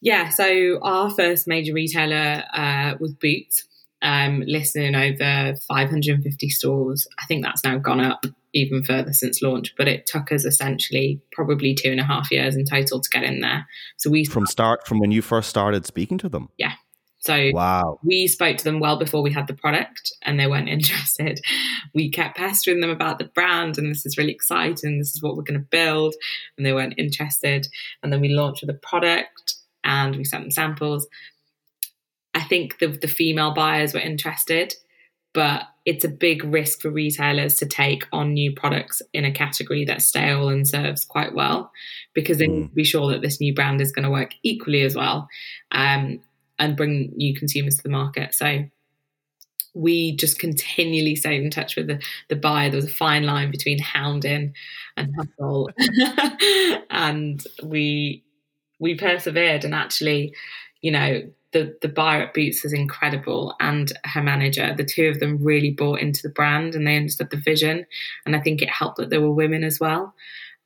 Yeah, 0.02 0.30
so 0.30 0.80
our 0.82 1.10
first 1.10 1.46
major 1.46 1.72
retailer 1.72 2.42
uh, 2.52 2.94
was 2.98 3.14
Boots, 3.14 3.64
um, 4.02 4.42
listing 4.46 4.96
over 4.96 5.54
550 5.68 6.48
stores. 6.50 7.06
I 7.20 7.24
think 7.26 7.44
that's 7.44 7.62
now 7.62 7.78
gone 7.78 8.00
up 8.00 8.26
even 8.52 8.82
further 8.82 9.12
since 9.12 9.40
launch, 9.40 9.74
but 9.78 9.86
it 9.86 10.06
took 10.06 10.32
us 10.32 10.44
essentially 10.44 11.22
probably 11.30 11.74
two 11.74 11.90
and 11.90 12.00
a 12.00 12.04
half 12.04 12.32
years 12.32 12.56
in 12.56 12.64
total 12.64 13.00
to 13.00 13.08
get 13.10 13.22
in 13.22 13.40
there. 13.40 13.66
So 13.96 14.10
we 14.10 14.24
from 14.24 14.44
start 14.44 14.86
from 14.88 14.98
when 14.98 15.12
you 15.12 15.22
first 15.22 15.48
started 15.48 15.86
speaking 15.86 16.18
to 16.18 16.28
them. 16.28 16.48
Yeah. 16.58 16.72
So 17.20 17.50
wow. 17.52 18.00
we 18.02 18.26
spoke 18.26 18.56
to 18.56 18.64
them 18.64 18.80
well 18.80 18.98
before 18.98 19.22
we 19.22 19.32
had 19.32 19.46
the 19.46 19.54
product 19.54 20.12
and 20.22 20.40
they 20.40 20.48
weren't 20.48 20.68
interested. 20.68 21.40
We 21.94 22.10
kept 22.10 22.36
pestering 22.36 22.80
them 22.80 22.90
about 22.90 23.20
the 23.20 23.26
brand 23.26 23.78
and 23.78 23.88
this 23.88 24.04
is 24.04 24.18
really 24.18 24.32
exciting. 24.32 24.98
This 24.98 25.14
is 25.14 25.22
what 25.22 25.36
we're 25.36 25.44
going 25.44 25.60
to 25.60 25.66
build. 25.70 26.16
And 26.58 26.66
they 26.66 26.72
weren't 26.72 26.98
interested. 26.98 27.68
And 28.02 28.12
then 28.12 28.20
we 28.20 28.30
launched 28.30 28.62
with 28.62 28.74
the 28.74 28.80
product 28.88 29.54
and 29.84 30.16
we 30.16 30.24
sent 30.24 30.44
them 30.44 30.50
samples. 30.50 31.06
I 32.34 32.42
think 32.42 32.78
the, 32.78 32.88
the 32.88 33.08
female 33.08 33.52
buyers 33.52 33.94
were 33.94 34.00
interested, 34.00 34.74
but 35.34 35.64
it's 35.84 36.04
a 36.04 36.08
big 36.08 36.44
risk 36.44 36.80
for 36.80 36.90
retailers 36.90 37.56
to 37.56 37.66
take 37.66 38.06
on 38.12 38.32
new 38.32 38.52
products 38.54 39.02
in 39.12 39.24
a 39.24 39.32
category 39.32 39.84
that's 39.84 40.06
stale 40.06 40.48
and 40.48 40.66
serves 40.66 41.04
quite 41.04 41.34
well 41.34 41.72
because 42.14 42.38
they 42.38 42.46
need 42.46 42.68
to 42.68 42.74
be 42.74 42.84
sure 42.84 43.10
that 43.10 43.22
this 43.22 43.40
new 43.40 43.54
brand 43.54 43.80
is 43.80 43.92
going 43.92 44.04
to 44.04 44.10
work 44.10 44.34
equally 44.42 44.82
as 44.82 44.94
well 44.94 45.28
um, 45.72 46.20
and 46.58 46.76
bring 46.76 47.12
new 47.16 47.34
consumers 47.34 47.76
to 47.76 47.82
the 47.82 47.88
market. 47.88 48.34
So 48.34 48.64
we 49.74 50.14
just 50.16 50.38
continually 50.38 51.16
stayed 51.16 51.42
in 51.42 51.50
touch 51.50 51.76
with 51.76 51.86
the, 51.86 52.00
the 52.28 52.36
buyer. 52.36 52.70
There 52.70 52.76
was 52.76 52.84
a 52.84 52.94
fine 52.94 53.24
line 53.24 53.50
between 53.50 53.78
hounding 53.78 54.54
and 54.96 55.14
hustle. 55.16 55.70
and 56.90 57.42
we 57.62 58.22
we 58.82 58.96
persevered 58.96 59.64
and 59.64 59.74
actually, 59.74 60.34
you 60.80 60.90
know, 60.90 61.22
the 61.52 61.76
the 61.80 61.88
buyer 61.88 62.22
at 62.22 62.34
Boots 62.34 62.64
is 62.64 62.72
incredible 62.72 63.54
and 63.60 63.92
her 64.04 64.22
manager. 64.22 64.74
The 64.76 64.84
two 64.84 65.08
of 65.08 65.20
them 65.20 65.38
really 65.40 65.70
bought 65.70 66.00
into 66.00 66.20
the 66.22 66.34
brand 66.34 66.74
and 66.74 66.84
they 66.86 66.96
understood 66.96 67.30
the 67.30 67.36
vision. 67.36 67.86
And 68.26 68.34
I 68.34 68.40
think 68.40 68.60
it 68.60 68.68
helped 68.68 68.96
that 68.96 69.08
there 69.08 69.20
were 69.20 69.30
women 69.30 69.62
as 69.62 69.78
well. 69.78 70.14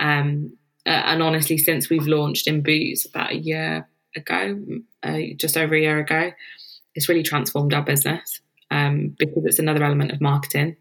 Um, 0.00 0.56
uh, 0.86 1.02
and 1.04 1.22
honestly, 1.22 1.58
since 1.58 1.90
we've 1.90 2.06
launched 2.06 2.48
in 2.48 2.62
Boots 2.62 3.04
about 3.04 3.32
a 3.32 3.36
year 3.36 3.86
ago, 4.14 4.64
uh, 5.02 5.18
just 5.36 5.58
over 5.58 5.74
a 5.74 5.80
year 5.80 5.98
ago, 5.98 6.32
it's 6.94 7.10
really 7.10 7.22
transformed 7.22 7.74
our 7.74 7.82
business 7.82 8.40
um, 8.70 9.14
because 9.18 9.44
it's 9.44 9.58
another 9.58 9.84
element 9.84 10.12
of 10.12 10.22
marketing 10.22 10.76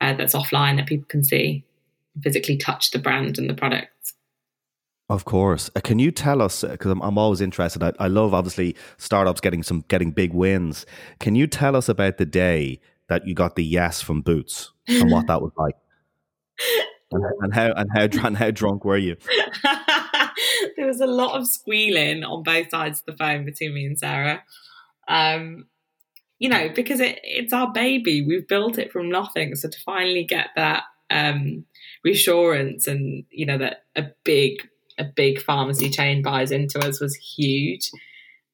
uh, 0.00 0.14
that's 0.14 0.34
offline 0.34 0.76
that 0.76 0.86
people 0.86 1.06
can 1.06 1.22
see, 1.22 1.64
physically 2.20 2.56
touch 2.56 2.90
the 2.90 2.98
brand 2.98 3.38
and 3.38 3.48
the 3.48 3.54
products. 3.54 4.14
Of 5.08 5.24
course. 5.26 5.70
Uh, 5.76 5.80
can 5.80 5.98
you 5.98 6.10
tell 6.10 6.40
us 6.40 6.62
because 6.62 6.88
uh, 6.88 6.92
I'm, 6.92 7.02
I'm, 7.02 7.18
always 7.18 7.42
interested. 7.42 7.82
I, 7.82 7.92
I, 7.98 8.06
love 8.06 8.32
obviously 8.32 8.74
startups 8.96 9.40
getting 9.40 9.62
some 9.62 9.84
getting 9.88 10.12
big 10.12 10.32
wins. 10.32 10.86
Can 11.20 11.34
you 11.34 11.46
tell 11.46 11.76
us 11.76 11.90
about 11.90 12.16
the 12.16 12.24
day 12.24 12.80
that 13.08 13.26
you 13.26 13.34
got 13.34 13.54
the 13.54 13.64
yes 13.64 14.00
from 14.00 14.22
Boots 14.22 14.72
and 14.88 15.10
what 15.10 15.26
that 15.26 15.42
was 15.42 15.52
like? 15.58 15.74
and, 17.12 17.24
and, 17.40 17.54
how 17.54 17.72
and 17.72 17.90
how 17.94 18.26
and 18.26 18.36
how 18.36 18.50
drunk 18.50 18.84
were 18.86 18.96
you? 18.96 19.16
there 20.76 20.86
was 20.86 21.00
a 21.00 21.06
lot 21.06 21.38
of 21.38 21.46
squealing 21.46 22.24
on 22.24 22.42
both 22.42 22.70
sides 22.70 23.00
of 23.00 23.06
the 23.06 23.16
phone 23.16 23.44
between 23.44 23.74
me 23.74 23.84
and 23.84 23.98
Sarah. 23.98 24.42
Um, 25.06 25.66
you 26.38 26.48
know, 26.48 26.70
because 26.74 27.00
it, 27.00 27.20
it's 27.22 27.52
our 27.52 27.70
baby. 27.72 28.22
We've 28.22 28.48
built 28.48 28.78
it 28.78 28.90
from 28.90 29.10
nothing. 29.10 29.54
So 29.54 29.68
to 29.68 29.78
finally 29.84 30.24
get 30.24 30.48
that 30.56 30.84
um, 31.10 31.64
reassurance 32.02 32.86
and 32.86 33.24
you 33.30 33.46
know 33.46 33.58
that 33.58 33.84
a 33.94 34.06
big 34.24 34.66
a 34.98 35.04
big 35.04 35.40
pharmacy 35.40 35.90
chain 35.90 36.22
buys 36.22 36.50
into 36.50 36.78
us 36.78 37.00
was 37.00 37.14
huge. 37.14 37.90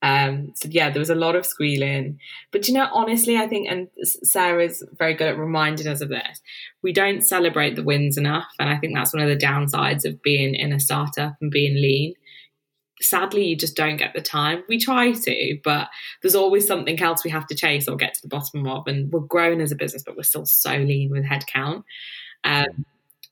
Um, 0.03 0.53
so 0.55 0.68
yeah, 0.70 0.90
there 0.90 1.00
was 1.00 1.11
a 1.11 1.14
lot 1.14 1.37
of 1.37 1.44
squealing. 1.44 2.18
But 2.53 2.68
you 2.68 2.74
know, 2.74 2.88
honestly, 2.92 3.37
I 3.37 3.46
think, 3.46 3.68
and 3.70 3.88
Sarah's 4.03 4.83
very 4.98 5.14
good 5.14 5.29
at 5.29 5.38
reminding 5.38 5.87
us 5.87 6.00
of 6.00 6.09
this. 6.09 6.40
We 6.83 6.92
don't 6.92 7.22
celebrate 7.22 7.76
the 7.76 7.83
wins 7.83 8.16
enough, 8.16 8.48
and 8.59 8.68
I 8.68 8.79
think 8.79 8.94
that's 8.94 9.12
one 9.12 9.22
of 9.22 9.29
the 9.29 9.44
downsides 9.44 10.05
of 10.05 10.22
being 10.22 10.55
in 10.55 10.72
a 10.72 10.81
startup 10.81 11.35
and 11.40 11.50
being 11.50 11.74
lean. 11.74 12.14
Sadly, 13.03 13.44
you 13.44 13.57
just 13.57 13.76
don't 13.76 13.96
get 13.96 14.12
the 14.14 14.20
time. 14.20 14.62
We 14.68 14.79
try 14.79 15.12
to, 15.12 15.59
but 15.64 15.88
there's 16.20 16.35
always 16.35 16.66
something 16.66 17.00
else 17.00 17.24
we 17.24 17.31
have 17.31 17.46
to 17.46 17.55
chase 17.55 17.88
or 17.88 17.96
get 17.96 18.12
to 18.14 18.22
the 18.22 18.29
bottom 18.29 18.66
of. 18.66 18.87
And 18.87 19.11
we're 19.11 19.20
growing 19.20 19.62
as 19.62 19.72
a 19.72 19.76
business, 19.76 20.03
but 20.05 20.16
we're 20.16 20.22
still 20.22 20.44
so 20.44 20.76
lean 20.76 21.11
with 21.11 21.24
headcount. 21.24 21.85
Um, 22.44 22.85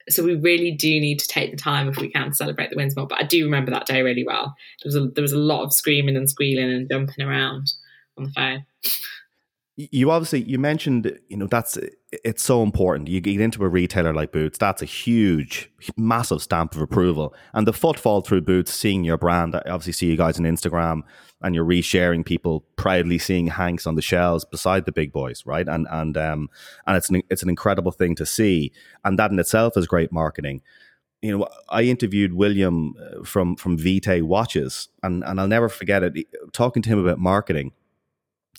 so 0.09 0.23
we 0.23 0.35
really 0.35 0.73
do 0.73 1.01
need 1.01 1.18
to 1.18 1.29
take 1.29 1.51
the 1.51 1.57
time 1.57 1.88
if 1.88 1.99
we 1.99 2.11
can 2.11 2.29
to 2.29 2.35
celebrate 2.35 2.71
the 2.71 2.77
wins 2.77 2.97
more. 2.97 3.07
But 3.07 3.23
I 3.23 3.27
do 3.27 3.44
remember 3.44 3.71
that 3.71 3.87
day 3.87 4.03
really 4.03 4.25
well. 4.25 4.55
There 4.83 4.88
was 4.88 4.97
a, 4.97 5.09
there 5.09 5.23
was 5.23 5.33
a 5.33 5.38
lot 5.38 5.64
of 5.64 5.73
screaming 5.73 6.16
and 6.16 6.29
squealing 6.29 6.71
and 6.71 6.88
jumping 6.90 7.25
around 7.25 7.73
on 8.16 8.25
the 8.25 8.31
phone. 8.31 8.64
You 9.80 10.10
obviously 10.10 10.42
you 10.42 10.58
mentioned 10.58 11.16
you 11.28 11.36
know 11.36 11.46
that's 11.46 11.78
it's 12.10 12.42
so 12.42 12.64
important. 12.64 13.08
You 13.08 13.20
get 13.20 13.40
into 13.40 13.62
a 13.62 13.68
retailer 13.68 14.12
like 14.12 14.32
Boots, 14.32 14.58
that's 14.58 14.82
a 14.82 14.86
huge, 14.86 15.70
massive 15.96 16.42
stamp 16.42 16.74
of 16.74 16.82
approval, 16.82 17.32
and 17.54 17.64
the 17.64 17.72
footfall 17.72 18.20
through 18.22 18.40
Boots, 18.40 18.74
seeing 18.74 19.04
your 19.04 19.16
brand. 19.16 19.54
I 19.54 19.62
obviously 19.66 19.92
see 19.92 20.06
you 20.06 20.16
guys 20.16 20.36
on 20.36 20.46
Instagram, 20.46 21.02
and 21.42 21.54
you're 21.54 21.64
resharing 21.64 22.24
people 22.24 22.64
proudly 22.74 23.18
seeing 23.18 23.50
Hanx 23.50 23.86
on 23.86 23.94
the 23.94 24.02
shelves 24.02 24.44
beside 24.44 24.84
the 24.84 24.90
big 24.90 25.12
boys, 25.12 25.46
right? 25.46 25.68
And 25.68 25.86
and 25.92 26.16
um 26.16 26.50
and 26.88 26.96
it's 26.96 27.08
an 27.08 27.22
it's 27.30 27.44
an 27.44 27.48
incredible 27.48 27.92
thing 27.92 28.16
to 28.16 28.26
see, 28.26 28.72
and 29.04 29.16
that 29.20 29.30
in 29.30 29.38
itself 29.38 29.76
is 29.76 29.86
great 29.86 30.10
marketing 30.10 30.60
you 31.20 31.36
know, 31.36 31.48
I 31.68 31.82
interviewed 31.82 32.34
William 32.34 32.94
uh, 33.00 33.24
from 33.24 33.56
from 33.56 33.76
Vitae 33.76 34.22
Watches, 34.22 34.88
and 35.02 35.24
and 35.24 35.40
I'll 35.40 35.48
never 35.48 35.68
forget 35.68 36.02
it. 36.02 36.26
Talking 36.52 36.82
to 36.82 36.88
him 36.88 36.98
about 36.98 37.18
marketing, 37.18 37.72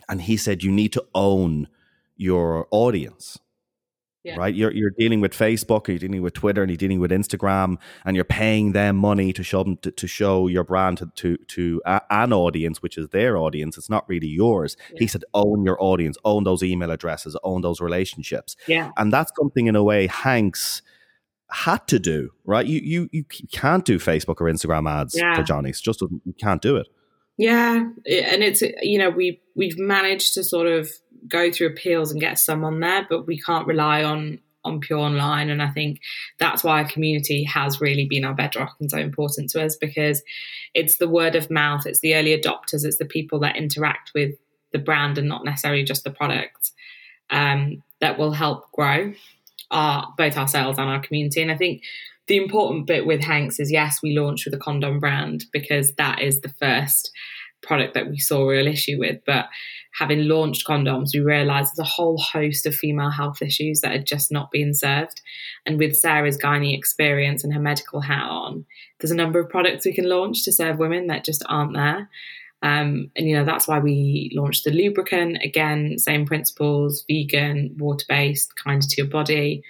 and 0.08 0.22
he 0.22 0.38
said 0.38 0.64
you 0.64 0.72
need 0.72 0.94
to 0.94 1.06
own 1.14 1.68
your 2.16 2.68
audience 2.72 3.40
yeah. 4.24 4.36
right? 4.38 4.54
You're 4.54 4.72
you're 4.72 4.92
dealing 4.92 5.22
with 5.22 5.34
Facebook, 5.34 5.88
you're 5.88 5.98
dealing 5.98 6.22
with 6.22 6.34
Twitter, 6.34 6.62
and 6.62 6.70
you're 6.70 6.78
dealing 6.78 7.00
with 7.00 7.12
Instagram, 7.12 7.78
and 8.06 8.16
you're 8.16 8.26
paying 8.26 8.74
them 8.74 8.96
money 8.96 9.32
to 9.34 9.44
show 9.44 9.64
them 9.64 9.78
to, 9.78 9.92
to 9.92 10.08
show 10.08 10.48
your 10.48 10.64
brand 10.64 10.98
to 10.98 11.12
to, 11.16 11.38
to 11.38 11.82
a, 11.86 12.02
an 12.10 12.34
audience, 12.34 12.82
which 12.82 12.98
is 12.98 13.10
their 13.10 13.38
audience. 13.38 13.78
It's 13.78 13.90
not 13.90 14.08
really 14.08 14.28
yours. 14.28 14.76
Yeah. 14.92 15.00
He 15.00 15.08
said, 15.08 15.24
own 15.34 15.64
your 15.64 15.82
audience, 15.82 16.18
own 16.26 16.44
those 16.44 16.64
email 16.64 16.92
addresses, 16.92 17.38
own 17.44 17.62
those 17.62 17.80
relationships. 17.80 18.56
Yeah, 18.68 18.92
and 18.98 19.12
that's 19.12 19.32
something 19.40 19.68
in 19.68 19.76
a 19.76 19.84
way 19.84 20.08
Hanx 20.08 20.82
had 21.52 21.88
to 21.88 22.00
do, 22.00 22.32
right? 22.46 22.66
You 22.66 22.82
you 22.84 23.10
you 23.12 23.24
can't 23.52 23.86
do 23.86 24.00
Facebook 24.00 24.42
or 24.42 24.46
Instagram 24.46 24.90
ads 24.90 25.16
yeah. 25.16 25.36
for 25.36 25.44
Johnny's. 25.44 25.80
Just 25.82 26.02
you 26.02 26.36
can't 26.40 26.62
do 26.62 26.76
it. 26.76 26.88
Yeah, 27.40 27.76
and 27.78 28.44
it's 28.44 28.62
you 28.82 29.00
know 29.00 29.10
we 29.10 29.40
we've 29.56 29.80
managed 29.80 30.34
to 30.34 30.44
sort 30.44 30.68
of 30.68 30.92
go 31.26 31.50
through 31.50 31.68
appeals 31.68 32.12
and 32.12 32.20
get 32.20 32.38
some 32.38 32.66
on 32.66 32.82
there, 32.82 33.08
but 33.10 33.28
we 33.28 33.40
can't 33.40 33.66
rely 33.66 34.04
on 34.04 34.40
on 34.66 34.82
pure 34.82 35.00
online. 35.00 35.50
And 35.50 35.64
I 35.64 35.70
think 35.70 36.02
that's 36.38 36.66
why 36.66 36.84
our 36.84 36.90
community 36.90 37.46
has 37.46 37.80
really 37.80 38.06
been 38.10 38.26
our 38.26 38.34
bedrock 38.34 38.76
and 38.82 38.92
so 38.92 38.98
important 38.98 39.50
to 39.52 39.64
us 39.64 39.78
because 39.78 40.22
it's 40.74 40.98
the 40.98 41.08
word 41.08 41.38
of 41.38 41.50
mouth, 41.50 41.86
it's 41.86 42.02
the 42.02 42.16
early 42.16 42.38
adopters, 42.38 42.84
it's 42.84 42.98
the 42.98 43.06
people 43.06 43.40
that 43.40 43.56
interact 43.56 44.12
with 44.14 44.36
the 44.74 44.80
brand 44.80 45.18
and 45.18 45.30
not 45.30 45.46
necessarily 45.46 45.86
just 45.86 46.04
the 46.04 46.12
product 46.12 46.72
um, 47.30 47.82
that 48.02 48.20
will 48.20 48.34
help 48.34 48.70
grow 48.74 49.14
our 49.72 50.14
both 50.18 50.36
our 50.36 50.48
sales 50.50 50.78
and 50.78 50.90
our 50.90 51.00
community. 51.00 51.42
And 51.42 51.54
I 51.54 51.56
think 51.56 51.84
the 52.30 52.38
important 52.38 52.86
bit 52.86 53.08
with 53.08 53.22
Hanx 53.22 53.60
is 53.60 53.72
yes, 53.72 54.00
we 54.04 54.18
launched 54.18 54.46
with 54.46 54.54
a 54.54 54.60
condom 54.60 55.00
brand 55.00 55.46
because 55.52 55.96
that 55.96 56.22
is 56.22 56.42
the 56.42 56.54
first 56.60 57.12
product 57.64 57.96
that 57.96 58.08
we 58.08 58.20
saw 58.20 58.44
a 58.44 58.48
real 58.48 58.68
issue 58.68 59.00
with. 59.00 59.20
But 59.26 59.48
having 59.98 60.28
launched 60.28 60.66
condoms, 60.66 61.10
we 61.12 61.22
realised 61.22 61.72
there's 61.72 61.88
a 61.88 61.92
whole 61.92 62.20
host 62.20 62.68
of 62.68 62.76
female 62.76 63.10
health 63.10 63.42
issues 63.42 63.82
that 63.82 63.94
are 63.94 64.04
just 64.04 64.32
not 64.32 64.52
being 64.52 64.74
served. 64.76 65.22
And 65.66 65.80
with 65.80 65.98
Sarah's 65.98 66.38
gynae 66.38 66.78
experience 66.78 67.44
and 67.44 67.52
her 67.52 67.60
medical 67.60 68.02
hat 68.02 68.30
on, 68.30 68.64
there's 69.00 69.12
a 69.12 69.16
number 69.16 69.40
of 69.40 69.50
products 69.50 69.86
we 69.86 69.94
can 69.94 70.08
launch 70.08 70.46
to 70.46 70.54
serve 70.54 70.78
women 70.78 71.08
that 71.08 71.26
just 71.26 71.44
aren't 71.50 71.74
there. 71.74 72.10
Um, 72.62 73.10
and 73.16 73.28
you 73.28 73.36
know 73.38 73.46
that's 73.46 73.68
why 73.68 73.80
we 73.80 74.32
launched 74.36 74.66
the 74.66 74.72
lubricant 74.72 75.40
again, 75.44 75.98
same 75.98 76.28
principles, 76.28 77.06
vegan, 77.10 77.76
water 77.80 78.06
based, 78.08 78.56
kinder 78.56 78.86
to 78.86 78.96
your 78.98 79.08
body. 79.08 79.64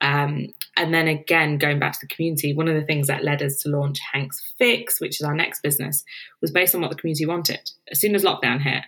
Um, 0.00 0.48
and 0.76 0.94
then 0.94 1.06
again, 1.06 1.58
going 1.58 1.78
back 1.78 1.92
to 1.92 1.98
the 2.00 2.14
community, 2.14 2.54
one 2.54 2.68
of 2.68 2.74
the 2.74 2.86
things 2.86 3.06
that 3.06 3.24
led 3.24 3.42
us 3.42 3.58
to 3.58 3.68
launch 3.68 4.00
Hanx 4.14 4.40
Fix, 4.58 5.00
which 5.00 5.20
is 5.20 5.26
our 5.26 5.34
next 5.34 5.62
business, 5.62 6.02
was 6.40 6.50
based 6.50 6.74
on 6.74 6.80
what 6.80 6.90
the 6.90 6.96
community 6.96 7.26
wanted. 7.26 7.70
As 7.90 8.00
soon 8.00 8.14
as 8.14 8.24
lockdown 8.24 8.60
hit, 8.60 8.84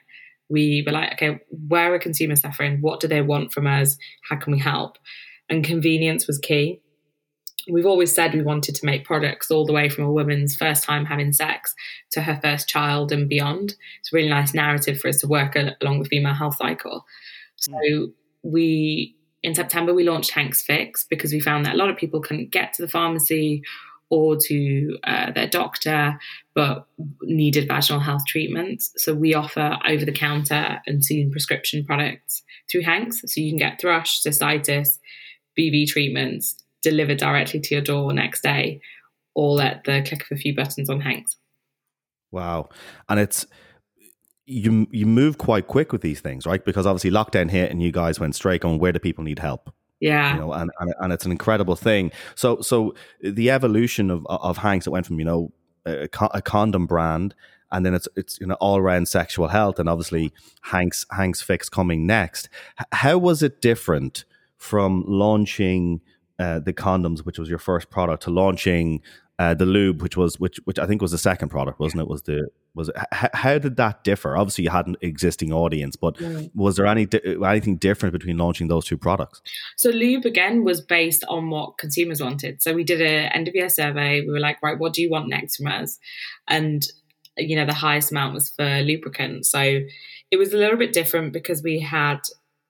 we 0.49 0.83
were 0.87 0.93
like, 0.93 1.13
okay, 1.15 1.41
where 1.69 1.93
are 1.93 1.99
consumers 1.99 2.41
suffering? 2.41 2.81
What 2.81 3.01
do 3.01 3.09
they 3.09 3.23
want 3.23 3.53
from 3.53 3.67
us? 3.67 3.99
How 4.29 4.37
can 4.37 4.53
we 4.53 4.59
help? 4.59 4.99
And 5.51 5.65
convenience 5.65 6.27
was 6.27 6.39
key. 6.39 6.81
We've 7.71 7.87
always 7.87 8.15
said 8.15 8.35
we 8.35 8.43
wanted 8.43 8.75
to 8.77 8.87
make 8.87 9.05
products 9.05 9.51
all 9.51 9.65
the 9.67 9.73
way 9.73 9.89
from 9.89 10.05
a 10.05 10.13
woman's 10.13 10.55
first 10.55 10.85
time 10.85 11.07
having 11.07 11.33
sex 11.33 11.75
to 12.13 12.23
her 12.23 12.39
first 12.43 12.69
child 12.69 13.11
and 13.11 13.29
beyond. 13.29 13.75
It's 14.01 14.13
a 14.13 14.17
really 14.17 14.29
nice 14.29 14.53
narrative 14.53 15.01
for 15.01 15.09
us 15.09 15.19
to 15.21 15.27
work 15.27 15.57
along 15.57 16.03
the 16.03 16.09
female 16.09 16.35
health 16.35 16.57
cycle. 16.57 17.07
So 17.57 17.73
mm. 17.73 18.13
we 18.43 19.17
in 19.45 19.55
September, 19.55 19.93
we 19.93 20.09
launched 20.09 20.33
Hanx 20.33 20.63
Fix 20.63 21.05
because 21.05 21.31
we 21.31 21.39
found 21.39 21.67
that 21.67 21.75
a 21.75 21.77
lot 21.77 21.91
of 21.91 21.99
people 21.99 22.21
couldn't 22.21 22.51
get 22.51 22.73
to 22.73 22.83
the 22.83 22.89
pharmacy 22.89 23.63
or 24.09 24.37
to 24.37 24.97
uh, 25.05 25.33
their 25.33 25.47
doctor, 25.47 26.19
but 26.55 26.87
needed 27.23 27.69
vaginal 27.69 28.01
health 28.01 28.23
treatments. 28.27 28.91
So 28.97 29.13
we 29.13 29.35
offer 29.35 29.77
over 29.87 30.07
the 30.07 30.13
counter 30.13 30.81
and 30.87 31.05
soon 31.05 31.31
prescription 31.31 31.85
products 31.85 32.43
through 32.71 32.85
Hanx. 32.85 33.17
So 33.27 33.41
you 33.41 33.51
can 33.51 33.59
get 33.59 33.79
thrush, 33.79 34.23
cystitis, 34.23 34.99
BV 35.59 35.89
treatments 35.89 36.57
delivered 36.81 37.19
directly 37.19 37.61
to 37.61 37.75
your 37.75 37.85
door 37.85 38.15
next 38.15 38.43
day, 38.43 38.81
all 39.35 39.61
at 39.61 39.85
the 39.85 40.03
click 40.07 40.23
of 40.23 40.29
a 40.33 40.37
few 40.37 40.57
buttons 40.57 40.89
on 40.89 41.03
Hanx. 41.03 41.37
Wow. 42.33 42.71
And 43.11 43.21
it's 43.21 43.47
you 44.47 44.87
you 44.91 45.07
move 45.07 45.39
quite 45.39 45.67
quick 45.67 45.93
with 45.93 46.03
these 46.03 46.21
things, 46.21 46.47
right? 46.47 46.65
Because 46.65 46.87
obviously 46.87 47.11
lockdown 47.11 47.51
hit 47.51 47.71
and 47.71 47.83
you 47.83 47.93
guys 47.93 48.21
went 48.21 48.35
straight 48.35 48.65
on 48.65 48.79
where 48.79 48.93
do 48.93 48.99
people 48.99 49.25
need 49.25 49.39
help? 49.39 49.73
Yeah. 50.01 50.35
You 50.35 50.41
know, 50.41 50.53
and, 50.53 50.71
and, 50.81 50.95
and 51.01 51.13
it's 51.13 51.25
an 51.25 51.33
incredible 51.33 51.77
thing. 51.77 52.13
So 52.35 52.61
so 52.61 52.95
the 53.21 53.51
evolution 53.51 54.11
of 54.11 54.27
of 54.27 54.59
Hanx, 54.59 54.87
it 54.87 54.91
went 54.91 55.07
from, 55.07 55.19
you 55.19 55.25
know, 55.25 55.53
a, 55.87 56.09
a 56.33 56.43
condom 56.43 56.87
brand 56.87 57.35
and 57.73 57.85
then 57.85 57.95
it's 57.95 58.09
it's 58.17 58.39
you 58.41 58.47
know 58.47 58.55
all 58.55 58.79
around 58.79 59.09
sexual 59.09 59.49
health 59.49 59.79
and 59.79 59.89
obviously 59.89 60.33
Hanx 60.69 61.07
Hanx 61.09 61.43
Fix 61.43 61.69
coming 61.69 62.07
next. 62.07 62.49
How 62.93 63.19
was 63.19 63.43
it 63.43 63.61
different 63.61 64.25
from 64.57 65.05
launching 65.07 66.01
uh, 66.39 66.59
the 66.61 66.73
condoms, 66.73 67.21
which 67.21 67.39
was 67.39 67.49
your 67.49 67.59
first 67.59 67.91
product, 67.91 68.23
to 68.25 68.31
launching 68.31 69.03
uh, 69.39 69.55
the 69.55 69.67
lube, 69.67 70.01
which 70.01 70.17
was 70.17 70.39
which 70.39 70.59
which 70.65 70.79
I 70.79 70.87
think 70.87 71.03
was 71.03 71.11
the 71.11 71.19
second 71.19 71.49
product, 71.49 71.81
wasn't 71.81 72.03
it? 72.03 72.09
Was 72.09 72.23
the 72.23 72.49
was 72.75 72.89
it, 72.89 72.95
h- 73.13 73.31
how 73.33 73.59
did 73.59 73.77
that 73.77 74.05
differ? 74.05 74.37
Obviously, 74.37 74.65
you 74.65 74.71
had 74.71 74.87
an 74.87 74.97
existing 75.01 75.53
audience, 75.53 75.97
but 75.97 76.21
was 76.55 76.77
there 76.77 76.87
any 76.87 77.09
anything 77.45 77.77
different 77.77 78.13
between 78.13 78.37
launching 78.37 78.69
those 78.69 78.85
two 78.85 78.97
products? 78.97 79.43
So 79.77 79.91
lube 79.91 80.25
again 80.25 80.63
was 80.63 80.81
based 80.81 81.25
on 81.29 81.51
what 81.51 81.79
consumers 81.79 82.23
wanted. 82.23 82.63
So 82.63 82.75
we 82.75 82.85
did 82.85 83.01
a 83.01 83.35
end 83.35 83.49
of 83.49 83.55
year 83.55 83.69
survey. 83.69 84.21
We 84.21 84.33
were 84.33 84.41
like, 84.41 84.63
right, 84.63 84.79
what 84.79 84.93
do 84.93 85.03
you 85.03 85.11
want 85.11 85.29
next 85.29 85.57
from 85.57 85.67
us? 85.67 85.99
And 86.47 86.87
you 87.37 87.57
know, 87.57 87.67
the 87.67 87.75
highest 87.75 88.13
amount 88.13 88.35
was 88.35 88.51
for 88.51 88.83
lubricant. 88.83 89.47
So 89.47 89.81
it 90.31 90.37
was 90.37 90.53
a 90.53 90.57
little 90.57 90.77
bit 90.77 90.93
different 90.93 91.33
because 91.33 91.63
we 91.63 91.81
had 91.81 92.21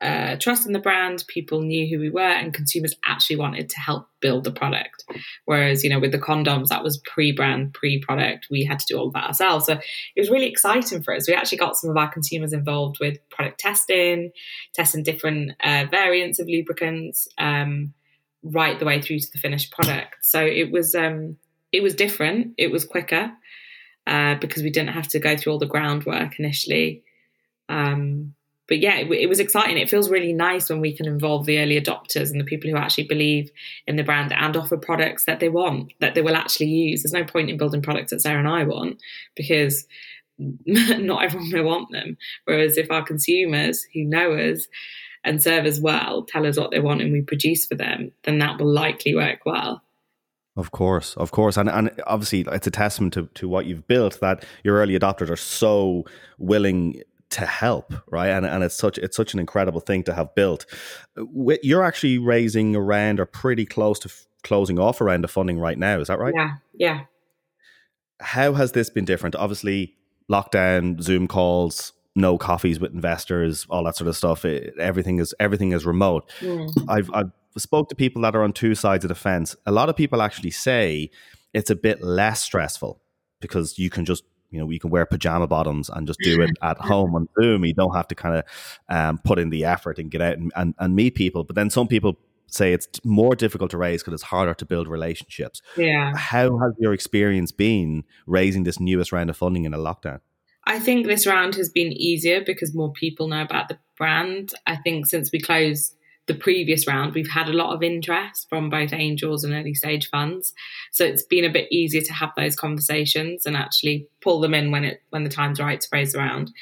uh, 0.04 0.36
trust 0.38 0.66
in 0.66 0.74
the 0.74 0.78
brand. 0.78 1.24
People 1.28 1.62
knew 1.62 1.88
who 1.88 1.98
we 1.98 2.10
were, 2.10 2.20
and 2.20 2.52
consumers 2.52 2.94
actually 3.06 3.36
wanted 3.36 3.70
to 3.70 3.80
help 3.80 4.06
build 4.20 4.44
the 4.44 4.52
product. 4.52 5.02
Whereas, 5.46 5.82
you 5.82 5.88
know, 5.88 5.98
with 5.98 6.12
the 6.12 6.18
condoms, 6.18 6.68
that 6.68 6.84
was 6.84 6.98
pre-brand, 6.98 7.72
pre-product. 7.72 8.48
We 8.50 8.64
had 8.64 8.78
to 8.80 8.86
do 8.86 8.98
all 8.98 9.10
that 9.12 9.24
ourselves. 9.24 9.64
So 9.64 9.72
it 9.72 10.20
was 10.20 10.30
really 10.30 10.46
exciting 10.46 11.02
for 11.02 11.14
us. 11.14 11.26
We 11.26 11.34
actually 11.34 11.58
got 11.58 11.76
some 11.76 11.88
of 11.88 11.96
our 11.96 12.12
consumers 12.12 12.52
involved 12.52 12.98
with 13.00 13.16
product 13.30 13.60
testing, 13.60 14.30
testing 14.74 15.02
different 15.02 15.52
uh, 15.64 15.86
variants 15.90 16.38
of 16.38 16.48
lubricants, 16.48 17.26
um, 17.38 17.94
right 18.42 18.78
the 18.78 18.84
way 18.84 19.00
through 19.00 19.20
to 19.20 19.32
the 19.32 19.38
finished 19.38 19.72
product. 19.72 20.16
So 20.20 20.44
it 20.44 20.70
was 20.70 20.94
um, 20.94 21.38
it 21.72 21.82
was 21.82 21.94
different. 21.94 22.54
It 22.58 22.70
was 22.70 22.84
quicker 22.84 23.32
uh, 24.06 24.34
because 24.34 24.62
we 24.62 24.70
didn't 24.70 24.92
have 24.92 25.08
to 25.08 25.18
go 25.18 25.34
through 25.34 25.54
all 25.54 25.58
the 25.58 25.66
groundwork 25.66 26.38
initially. 26.38 27.02
Um, 27.70 28.34
but 28.66 28.78
yeah, 28.78 28.96
it, 28.96 29.10
it, 29.10 29.28
was 29.28 29.40
exciting. 29.40 29.76
It 29.76 29.90
feels 29.90 30.10
really 30.10 30.32
nice 30.32 30.70
when 30.70 30.80
we 30.80 30.96
can 30.96 31.06
involve 31.06 31.44
the 31.44 31.58
early 31.58 31.80
adopters 31.80 32.30
and 32.30 32.40
the 32.40 32.44
people 32.44 32.70
who 32.70 32.76
actually 32.76 33.04
believe 33.04 33.50
in 33.86 33.96
the 33.96 34.02
brand 34.02 34.32
and 34.32 34.56
offer 34.56 34.76
products 34.76 35.24
that 35.24 35.40
they 35.40 35.50
want, 35.50 35.92
that 36.00 36.14
they 36.14 36.22
will 36.22 36.36
actually 36.36 36.68
use. 36.68 37.02
There's 37.02 37.12
no 37.12 37.24
point 37.24 37.50
in 37.50 37.58
building 37.58 37.82
products 37.82 38.10
that 38.10 38.22
Sarah 38.22 38.38
and 38.38 38.48
I 38.48 38.64
want 38.64 39.00
because 39.36 39.86
not 40.38 41.24
everyone 41.24 41.52
will 41.52 41.64
want 41.64 41.92
them. 41.92 42.16
Whereas 42.44 42.78
if 42.78 42.90
our 42.90 43.04
consumers 43.04 43.86
who 43.92 44.04
know 44.04 44.32
us 44.32 44.66
and 45.24 45.42
serve 45.42 45.64
us 45.64 45.80
well 45.80 46.22
tell 46.22 46.46
us 46.46 46.58
what 46.58 46.70
they 46.70 46.80
want 46.80 47.02
and 47.02 47.12
we 47.12 47.22
produce 47.22 47.66
for 47.66 47.74
them, 47.74 48.12
then 48.22 48.38
that 48.38 48.58
will 48.58 48.72
likely 48.72 49.14
work 49.14 49.40
well. 49.44 49.82
Of 50.56 50.70
course, 50.70 51.16
of 51.16 51.32
course, 51.32 51.56
and 51.56 51.68
and 51.68 51.90
obviously 52.06 52.46
it's 52.52 52.68
a 52.68 52.70
testament 52.70 53.12
to, 53.14 53.28
to 53.34 53.48
what 53.48 53.66
you've 53.66 53.88
built 53.88 54.20
that 54.20 54.44
your 54.62 54.76
early 54.76 54.96
adopters 54.96 55.28
are 55.28 55.36
so 55.36 56.04
willing 56.38 57.02
to 57.30 57.46
help, 57.46 57.92
right? 58.10 58.28
And 58.28 58.46
and 58.46 58.62
it's 58.62 58.76
such 58.76 58.98
it's 58.98 59.16
such 59.16 59.34
an 59.34 59.40
incredible 59.40 59.80
thing 59.80 60.02
to 60.04 60.14
have 60.14 60.34
built. 60.34 60.66
You're 61.62 61.84
actually 61.84 62.18
raising 62.18 62.76
around 62.76 63.20
or 63.20 63.26
pretty 63.26 63.66
close 63.66 63.98
to 64.00 64.08
f- 64.08 64.26
closing 64.42 64.78
off 64.78 65.00
around 65.00 65.22
the 65.22 65.28
funding 65.28 65.58
right 65.58 65.78
now. 65.78 66.00
Is 66.00 66.08
that 66.08 66.18
right? 66.18 66.34
Yeah, 66.36 66.54
yeah. 66.74 67.00
How 68.20 68.52
has 68.52 68.72
this 68.72 68.90
been 68.90 69.04
different? 69.04 69.34
Obviously, 69.34 69.96
lockdown, 70.30 71.00
Zoom 71.00 71.26
calls, 71.26 71.92
no 72.14 72.38
coffees 72.38 72.78
with 72.78 72.94
investors, 72.94 73.66
all 73.68 73.84
that 73.84 73.96
sort 73.96 74.08
of 74.08 74.16
stuff. 74.16 74.44
It, 74.44 74.74
everything 74.78 75.18
is 75.18 75.34
everything 75.40 75.72
is 75.72 75.84
remote. 75.84 76.30
Mm. 76.40 76.70
I've 76.88 77.10
I've 77.12 77.32
spoke 77.56 77.88
to 77.88 77.94
people 77.94 78.22
that 78.22 78.36
are 78.36 78.42
on 78.42 78.52
two 78.52 78.74
sides 78.74 79.04
of 79.04 79.08
the 79.08 79.14
fence. 79.14 79.56
A 79.66 79.72
lot 79.72 79.88
of 79.88 79.96
people 79.96 80.22
actually 80.22 80.50
say 80.50 81.10
it's 81.52 81.70
a 81.70 81.76
bit 81.76 82.02
less 82.02 82.42
stressful 82.42 83.00
because 83.40 83.78
you 83.78 83.90
can 83.90 84.04
just 84.04 84.24
you 84.50 84.60
know, 84.60 84.70
you 84.70 84.78
can 84.78 84.90
wear 84.90 85.06
pajama 85.06 85.46
bottoms 85.46 85.88
and 85.88 86.06
just 86.06 86.20
do 86.20 86.40
it 86.42 86.50
at 86.62 86.78
home 86.78 87.14
on 87.14 87.28
Zoom. 87.40 87.64
You 87.64 87.74
don't 87.74 87.94
have 87.94 88.08
to 88.08 88.14
kind 88.14 88.36
of 88.36 88.44
um, 88.88 89.18
put 89.18 89.38
in 89.38 89.50
the 89.50 89.64
effort 89.64 89.98
and 89.98 90.10
get 90.10 90.20
out 90.20 90.38
and, 90.38 90.52
and, 90.56 90.74
and 90.78 90.94
meet 90.94 91.14
people. 91.14 91.44
But 91.44 91.56
then 91.56 91.70
some 91.70 91.88
people 91.88 92.16
say 92.46 92.72
it's 92.72 92.88
more 93.04 93.34
difficult 93.34 93.70
to 93.72 93.78
raise 93.78 94.02
because 94.02 94.14
it's 94.14 94.22
harder 94.22 94.54
to 94.54 94.64
build 94.64 94.88
relationships. 94.88 95.60
Yeah. 95.76 96.16
How 96.16 96.56
has 96.58 96.72
your 96.78 96.92
experience 96.92 97.52
been 97.52 98.04
raising 98.26 98.64
this 98.64 98.78
newest 98.78 99.12
round 99.12 99.30
of 99.30 99.36
funding 99.36 99.64
in 99.64 99.74
a 99.74 99.78
lockdown? 99.78 100.20
I 100.66 100.78
think 100.78 101.06
this 101.06 101.26
round 101.26 101.56
has 101.56 101.68
been 101.68 101.92
easier 101.92 102.42
because 102.44 102.74
more 102.74 102.92
people 102.92 103.28
know 103.28 103.42
about 103.42 103.68
the 103.68 103.78
brand. 103.98 104.52
I 104.66 104.76
think 104.76 105.06
since 105.06 105.30
we 105.30 105.40
closed 105.40 105.94
the 106.26 106.34
previous 106.34 106.86
round, 106.86 107.14
we've 107.14 107.30
had 107.30 107.48
a 107.48 107.52
lot 107.52 107.74
of 107.74 107.82
interest 107.82 108.48
from 108.48 108.70
both 108.70 108.92
angels 108.92 109.44
and 109.44 109.52
early 109.52 109.74
stage 109.74 110.08
funds. 110.08 110.54
So 110.90 111.04
it's 111.04 111.22
been 111.22 111.44
a 111.44 111.52
bit 111.52 111.70
easier 111.70 112.00
to 112.02 112.12
have 112.14 112.32
those 112.36 112.56
conversations 112.56 113.44
and 113.44 113.56
actually 113.56 114.08
pull 114.22 114.40
them 114.40 114.54
in 114.54 114.70
when 114.70 114.84
it 114.84 115.02
when 115.10 115.24
the 115.24 115.30
time's 115.30 115.60
right 115.60 115.80
to 115.80 115.88
raise 115.92 116.14
around. 116.14 116.52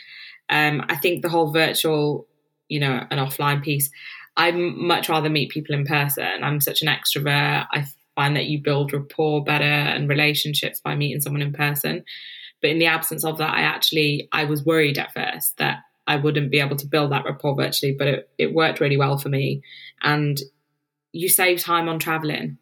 Um, 0.48 0.84
I 0.88 0.96
think 0.96 1.22
the 1.22 1.28
whole 1.28 1.52
virtual, 1.52 2.26
you 2.68 2.80
know, 2.80 3.06
an 3.10 3.18
offline 3.18 3.62
piece. 3.62 3.90
I'd 4.36 4.56
much 4.56 5.08
rather 5.08 5.28
meet 5.28 5.50
people 5.50 5.74
in 5.74 5.84
person. 5.84 6.42
I'm 6.42 6.60
such 6.60 6.82
an 6.82 6.88
extrovert. 6.88 7.66
I 7.70 7.86
find 8.14 8.34
that 8.36 8.46
you 8.46 8.60
build 8.60 8.92
rapport 8.92 9.44
better 9.44 9.64
and 9.64 10.08
relationships 10.08 10.80
by 10.80 10.94
meeting 10.94 11.20
someone 11.20 11.42
in 11.42 11.52
person. 11.52 12.04
But 12.60 12.70
in 12.70 12.78
the 12.78 12.86
absence 12.86 13.24
of 13.24 13.38
that, 13.38 13.52
I 13.52 13.60
actually 13.60 14.28
I 14.32 14.44
was 14.44 14.64
worried 14.64 14.98
at 14.98 15.12
first 15.12 15.58
that 15.58 15.80
I 16.06 16.16
wouldn't 16.16 16.50
be 16.50 16.60
able 16.60 16.76
to 16.76 16.86
build 16.86 17.12
that 17.12 17.24
rapport 17.24 17.54
virtually, 17.54 17.92
but 17.92 18.08
it, 18.08 18.30
it 18.38 18.54
worked 18.54 18.80
really 18.80 18.96
well 18.96 19.18
for 19.18 19.28
me. 19.28 19.62
And 20.02 20.40
you 21.12 21.28
save 21.28 21.60
time 21.60 21.88
on 21.88 21.98
traveling. 21.98 22.58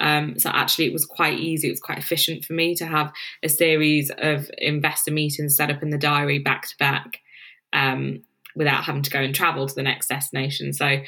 Um, 0.00 0.38
so 0.38 0.50
actually, 0.50 0.86
it 0.86 0.92
was 0.92 1.06
quite 1.06 1.38
easy. 1.38 1.68
It 1.68 1.72
was 1.72 1.80
quite 1.80 1.98
efficient 1.98 2.44
for 2.44 2.52
me 2.52 2.74
to 2.76 2.86
have 2.86 3.12
a 3.42 3.48
series 3.48 4.10
of 4.18 4.50
investor 4.58 5.12
meetings 5.12 5.56
set 5.56 5.70
up 5.70 5.82
in 5.82 5.90
the 5.90 5.98
diary 5.98 6.40
back 6.40 6.66
to 6.68 6.76
back 6.78 7.20
um, 7.72 8.22
without 8.56 8.84
having 8.84 9.02
to 9.02 9.10
go 9.10 9.20
and 9.20 9.34
travel 9.34 9.68
to 9.68 9.74
the 9.74 9.82
next 9.82 10.08
destination. 10.08 10.72
So 10.72 10.98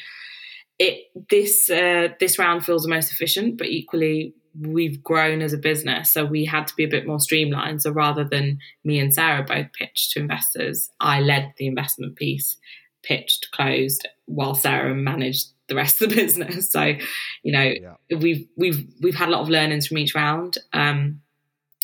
it 0.79 1.05
this 1.31 1.71
uh, 1.71 2.09
this 2.21 2.39
round 2.39 2.65
feels 2.65 2.83
the 2.83 2.89
most 2.89 3.13
efficient, 3.13 3.59
but 3.59 3.69
equally 3.69 4.35
we've 4.61 5.03
grown 5.03 5.43
as 5.43 5.53
a 5.53 5.59
business, 5.59 6.13
so 6.13 6.25
we 6.25 6.45
had 6.45 6.67
to 6.67 6.75
be 6.77 6.85
a 6.85 6.89
bit 6.89 7.07
more 7.07 7.21
streamlined. 7.21 7.83
So 7.83 7.91
rather 7.91 8.25
than 8.25 8.59
me 8.85 8.99
and 8.99 9.13
Sarah 9.13 9.45
both 9.45 9.73
pitch 9.73 10.11
to 10.11 10.21
investors, 10.21 10.91
I 11.01 11.21
led 11.21 11.53
the 11.59 11.67
investment 11.67 12.17
piece, 12.17 12.57
pitched, 13.03 13.51
closed, 13.53 14.09
while 14.27 14.55
Sarah 14.55 14.95
managed 14.95 15.49
the 15.69 15.75
rest 15.75 16.01
of 16.01 16.11
the 16.11 16.17
business. 16.23 16.71
So, 16.71 16.95
you 17.43 17.53
know, 17.53 17.73
yeah. 17.81 18.17
we've 18.19 18.47
we've 18.57 18.87
we've 19.01 19.15
had 19.15 19.29
a 19.29 19.33
lot 19.33 19.43
of 19.43 19.49
learnings 19.49 19.87
from 19.87 19.99
each 19.99 20.15
round. 20.15 20.59
Um, 20.73 21.21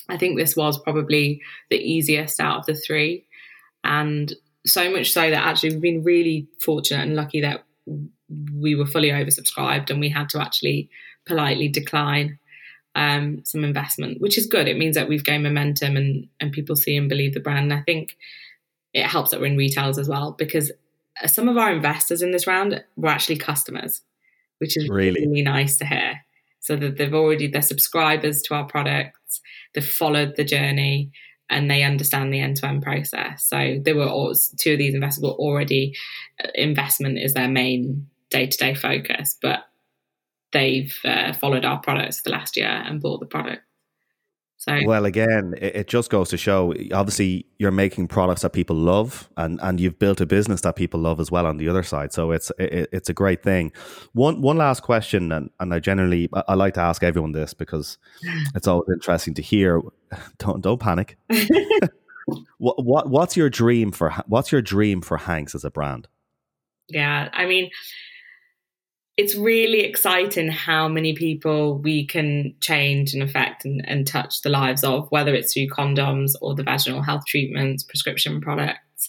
I 0.09 0.17
think 0.17 0.39
this 0.39 0.57
was 0.57 0.79
probably 0.83 1.41
the 1.71 1.79
easiest 1.79 2.41
out 2.41 2.61
of 2.61 2.67
the 2.67 2.75
three, 2.75 3.27
and 3.85 4.33
so 4.67 4.91
much 4.91 5.13
so 5.13 5.31
that 5.31 5.47
actually 5.47 5.71
we've 5.71 5.81
been 5.81 6.05
really 6.05 6.49
fortunate 6.61 7.03
and 7.03 7.17
lucky 7.17 7.41
that 7.41 7.65
we 8.55 8.75
were 8.75 8.87
fully 8.87 9.11
oversubscribed 9.11 9.91
and 9.91 10.01
we 10.01 10.09
had 10.09 10.29
to 10.31 10.41
actually 10.41 10.89
politely 11.27 11.69
decline 11.69 12.39
um, 12.95 13.43
some 13.45 13.65
investment, 13.65 14.21
which 14.21 14.37
is 14.37 14.47
good. 14.47 14.69
It 14.69 14.77
means 14.77 14.95
that 14.97 15.09
we've 15.09 15.25
gained 15.25 15.45
momentum 15.45 15.97
and 15.97 16.29
and 16.41 16.53
people 16.53 16.77
see 16.77 16.97
and 16.97 17.09
believe 17.09 17.35
the 17.35 17.41
brand. 17.41 17.73
And 17.73 17.81
I 17.81 17.83
think 17.83 18.17
it 18.93 19.07
helps 19.07 19.31
that 19.31 19.41
we're 19.41 19.47
in 19.47 19.57
retails 19.57 19.99
as 19.99 20.09
well 20.09 20.33
because 20.33 20.71
some 21.27 21.49
of 21.49 21.57
our 21.57 21.73
investors 21.73 22.23
in 22.23 22.33
this 22.33 22.47
round 22.47 22.85
were 22.97 23.09
actually 23.09 23.37
customers, 23.37 24.03
which 24.59 24.77
is 24.77 24.89
really, 24.89 25.27
really 25.27 25.43
nice 25.43 25.77
to 25.79 25.87
hear. 25.87 26.21
So 26.61 26.77
that 26.77 26.97
they've 26.97 27.15
already 27.15 27.49
they're 27.49 27.63
subscribers 27.63 28.41
to 28.43 28.55
our 28.55 28.65
products, 28.65 29.41
they've 29.75 29.85
followed 29.85 30.37
the 30.37 30.45
journey, 30.45 31.11
and 31.51 31.71
they 31.71 31.83
understand 31.83 32.33
the 32.33 32.41
end 32.41 32.57
to 32.59 32.67
end 32.67 32.83
process. 32.83 33.45
So 33.45 33.81
they 33.85 33.93
were 33.93 34.09
all, 34.09 34.35
two 34.59 34.73
of 34.73 34.79
these 34.79 34.95
investors 34.95 35.23
were 35.23 35.31
already 35.31 35.95
uh, 36.43 36.49
investment 36.55 37.19
is 37.19 37.35
their 37.35 37.49
main 37.49 38.09
day 38.33 38.47
to 38.47 38.59
day 38.59 38.75
focus, 38.75 39.37
but 39.41 39.65
they've 40.53 40.95
uh, 41.05 41.33
followed 41.35 41.65
our 41.65 41.81
products 41.81 42.19
for 42.19 42.25
the 42.25 42.31
last 42.31 42.57
year 42.57 42.69
and 42.69 43.01
bought 43.01 43.21
the 43.21 43.27
product. 43.27 43.63
So 44.63 44.79
well, 44.87 45.07
again, 45.07 45.57
it, 45.61 45.75
it, 45.75 45.87
just 45.89 46.09
goes 46.09 46.29
to 46.29 46.37
show. 46.37 46.73
Obviously, 46.93 47.47
you're 47.59 47.73
making 47.73 48.07
products 48.07 48.43
that 48.43 48.51
people 48.51 48.77
love, 48.77 49.29
and, 49.37 49.59
and 49.61 49.81
you've 49.81 49.99
built 49.99 50.21
a 50.21 50.27
business 50.27 50.61
that 50.61 50.77
people 50.77 51.01
love 51.01 51.19
as 51.19 51.33
well 51.33 51.47
on 51.47 51.57
the 51.57 51.69
other 51.69 51.83
side. 51.83 52.13
So 52.13 52.31
it's 52.31 52.53
it, 52.61 52.89
it's 52.93 53.09
a 53.09 53.13
great 53.13 53.43
thing. 53.43 53.73
One 54.13 54.41
one 54.41 54.59
last 54.59 54.85
question, 54.85 55.33
and, 55.33 55.51
and 55.59 55.75
I 55.75 55.81
generally 55.81 56.29
I 56.47 56.55
like 56.55 56.75
to 56.75 56.81
ask 56.81 57.03
everyone 57.03 57.33
this 57.33 57.55
because 57.55 57.99
it's 58.55 58.69
always 58.69 58.89
interesting 58.93 59.35
to 59.35 59.43
hear. 59.43 59.83
Don't 60.39 60.61
don't 60.61 60.79
panic. 60.79 61.17
what 62.59 62.85
what 62.85 63.09
what's 63.09 63.37
your 63.37 63.51
dream 63.51 63.91
for 63.91 64.11
what's 64.27 64.53
your 64.53 64.63
dream 64.63 65.01
for 65.01 65.19
Hanx 65.19 65.55
as 65.57 65.65
a 65.65 65.71
brand? 65.71 66.07
Yeah, 66.89 67.31
I 67.33 67.47
mean, 67.47 67.71
it's 69.17 69.35
really 69.35 69.81
exciting 69.81 70.49
how 70.49 70.89
many 70.89 71.15
people 71.15 71.79
we 71.79 72.07
can 72.07 72.55
change 72.61 73.13
and 73.13 73.23
affect 73.23 73.65
and, 73.65 73.87
and 73.87 74.07
touch 74.07 74.41
the 74.43 74.49
lives 74.49 74.83
of, 74.83 75.07
whether 75.11 75.35
it's 75.35 75.53
through 75.53 75.69
condoms 75.69 76.33
or 76.41 76.55
the 76.55 76.63
vaginal 76.63 77.03
health 77.03 77.27
treatments, 77.27 77.83
prescription 77.83 78.41
products. 78.41 79.09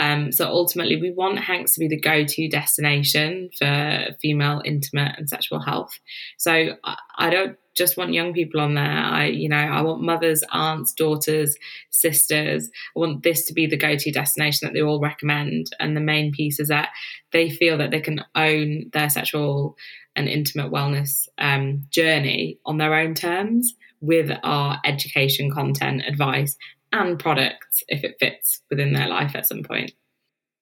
Um, 0.00 0.32
so 0.32 0.46
ultimately, 0.46 0.98
we 0.98 1.12
want 1.12 1.38
Hanx 1.38 1.74
to 1.74 1.80
be 1.80 1.86
the 1.86 2.00
go-to 2.00 2.48
destination 2.48 3.50
for 3.58 4.06
female 4.22 4.62
intimate 4.64 5.14
and 5.18 5.28
sexual 5.28 5.60
health. 5.60 5.92
So 6.38 6.76
I, 6.82 6.96
I 7.18 7.28
don't 7.28 7.58
just 7.76 7.98
want 7.98 8.14
young 8.14 8.32
people 8.32 8.60
on 8.60 8.74
there. 8.74 8.84
I, 8.84 9.26
you 9.26 9.48
know, 9.50 9.58
I 9.58 9.82
want 9.82 10.02
mothers, 10.02 10.42
aunts, 10.52 10.94
daughters, 10.94 11.54
sisters. 11.90 12.70
I 12.96 12.98
want 12.98 13.22
this 13.22 13.44
to 13.44 13.52
be 13.52 13.66
the 13.66 13.76
go-to 13.76 14.10
destination 14.10 14.66
that 14.66 14.72
they 14.72 14.82
all 14.82 15.00
recommend. 15.00 15.66
And 15.78 15.94
the 15.94 16.00
main 16.00 16.32
piece 16.32 16.58
is 16.58 16.68
that 16.68 16.88
they 17.32 17.50
feel 17.50 17.76
that 17.76 17.90
they 17.90 18.00
can 18.00 18.24
own 18.34 18.90
their 18.94 19.10
sexual 19.10 19.76
and 20.16 20.28
intimate 20.28 20.72
wellness 20.72 21.28
um, 21.36 21.84
journey 21.90 22.58
on 22.64 22.78
their 22.78 22.94
own 22.94 23.14
terms 23.14 23.74
with 24.00 24.30
our 24.42 24.80
education, 24.86 25.50
content, 25.50 26.02
advice, 26.06 26.56
and 26.92 27.18
products 27.18 27.82
if 27.88 28.04
it 28.04 28.16
fits 28.18 28.60
within 28.70 28.92
their 28.92 29.08
life 29.08 29.34
at 29.34 29.46
some 29.46 29.62
point. 29.62 29.92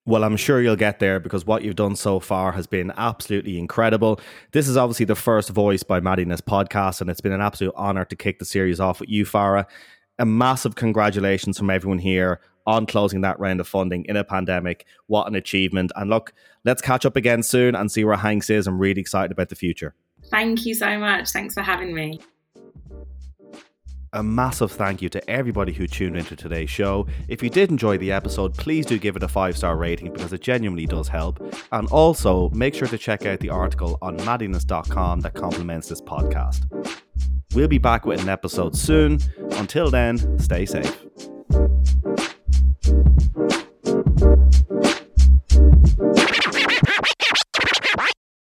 Well, 0.09 0.25
I'm 0.25 0.39
sure 0.39 0.63
you'll 0.63 0.77
get 0.77 1.01
there 1.01 1.21
because 1.21 1.45
what 1.45 1.63
you've 1.63 1.77
done 1.77 1.95
so 1.95 2.19
far 2.19 2.53
has 2.53 2.67
been 2.67 2.93
absolutely 2.97 3.59
incredible. 3.59 4.19
This 4.53 4.67
is 4.67 4.77
obviously 4.77 5.05
the 5.05 5.15
first 5.15 5.51
voice 5.51 5.83
by 5.83 6.01
Maddyness 6.01 6.41
podcast, 6.41 7.03
and 7.03 7.11
it's 7.11 7.21
been 7.21 7.33
an 7.33 7.43
absolute 7.43 7.75
honor 7.77 8.07
to 8.07 8.17
kick 8.17 8.39
the 8.39 8.47
series 8.47 8.81
off 8.81 9.01
with 9.01 9.11
you, 9.11 9.27
Farah. 9.27 9.67
A 10.19 10.25
massive 10.25 10.77
congratulations 10.77 11.59
from 11.59 11.69
everyone 11.69 11.99
here 11.99 12.41
on 12.67 12.87
closing 12.87 13.21
that 13.21 13.39
round 13.39 13.61
of 13.61 13.69
funding 13.69 14.07
in 14.07 14.17
a 14.17 14.25
pandemic. 14.25 14.87
What 15.09 15.27
an 15.27 15.35
achievement. 15.35 15.93
And 15.95 16.09
look, 16.09 16.33
let's 16.65 16.81
catch 16.81 17.05
up 17.05 17.17
again 17.17 17.43
soon 17.43 17.75
and 17.75 17.93
see 17.93 18.05
where 18.05 18.17
Hanx 18.17 18.49
is. 18.49 18.67
I'm 18.67 18.79
really 18.79 19.03
excited 19.03 19.31
about 19.31 19.51
the 19.51 19.57
future. 19.57 19.95
Thank 20.31 20.65
you 20.65 20.75
so 20.75 20.99
much. 20.99 21.31
Thanks 21.31 21.53
for 21.53 21.63
having 21.63 21.95
me 21.95 22.21
a 24.13 24.23
massive 24.23 24.73
thank 24.73 25.03
you 25.03 25.09
to 25.11 25.31
everybody 25.31 25.73
who 25.73 25.87
tuned 25.87 26.17
into 26.17 26.37
today's 26.37 26.71
show. 26.71 27.07
If 27.29 27.43
you 27.43 27.51
did 27.51 27.71
enjoy 27.71 27.99
the 27.99 28.13
episode, 28.13 28.55
please 28.57 28.87
do 28.87 28.99
give 28.99 29.17
it 29.17 29.23
a 29.23 29.29
five 29.29 29.57
star 29.57 29.77
rating 29.77 30.13
because 30.13 30.33
it 30.33 30.41
genuinely 30.41 30.87
does 30.87 31.09
help. 31.09 31.43
And 31.73 31.89
also, 31.89 32.51
make 32.51 32.75
sure 32.75 32.89
to 32.89 32.99
check 32.99 33.27
out 33.27 33.41
the 33.41 33.51
article 33.51 33.99
on 34.03 34.19
maddyness.com 34.19 35.21
that 35.21 35.35
complements 35.35 35.89
this 35.89 36.01
podcast. 36.01 36.65
We'll 37.55 37.69
be 37.69 37.79
back 37.79 38.05
with 38.05 38.21
an 38.21 38.29
episode 38.29 38.77
soon. 38.77 39.19
Until 39.53 39.91
then, 39.91 40.39
stay 40.39 40.67
safe. 40.67 40.97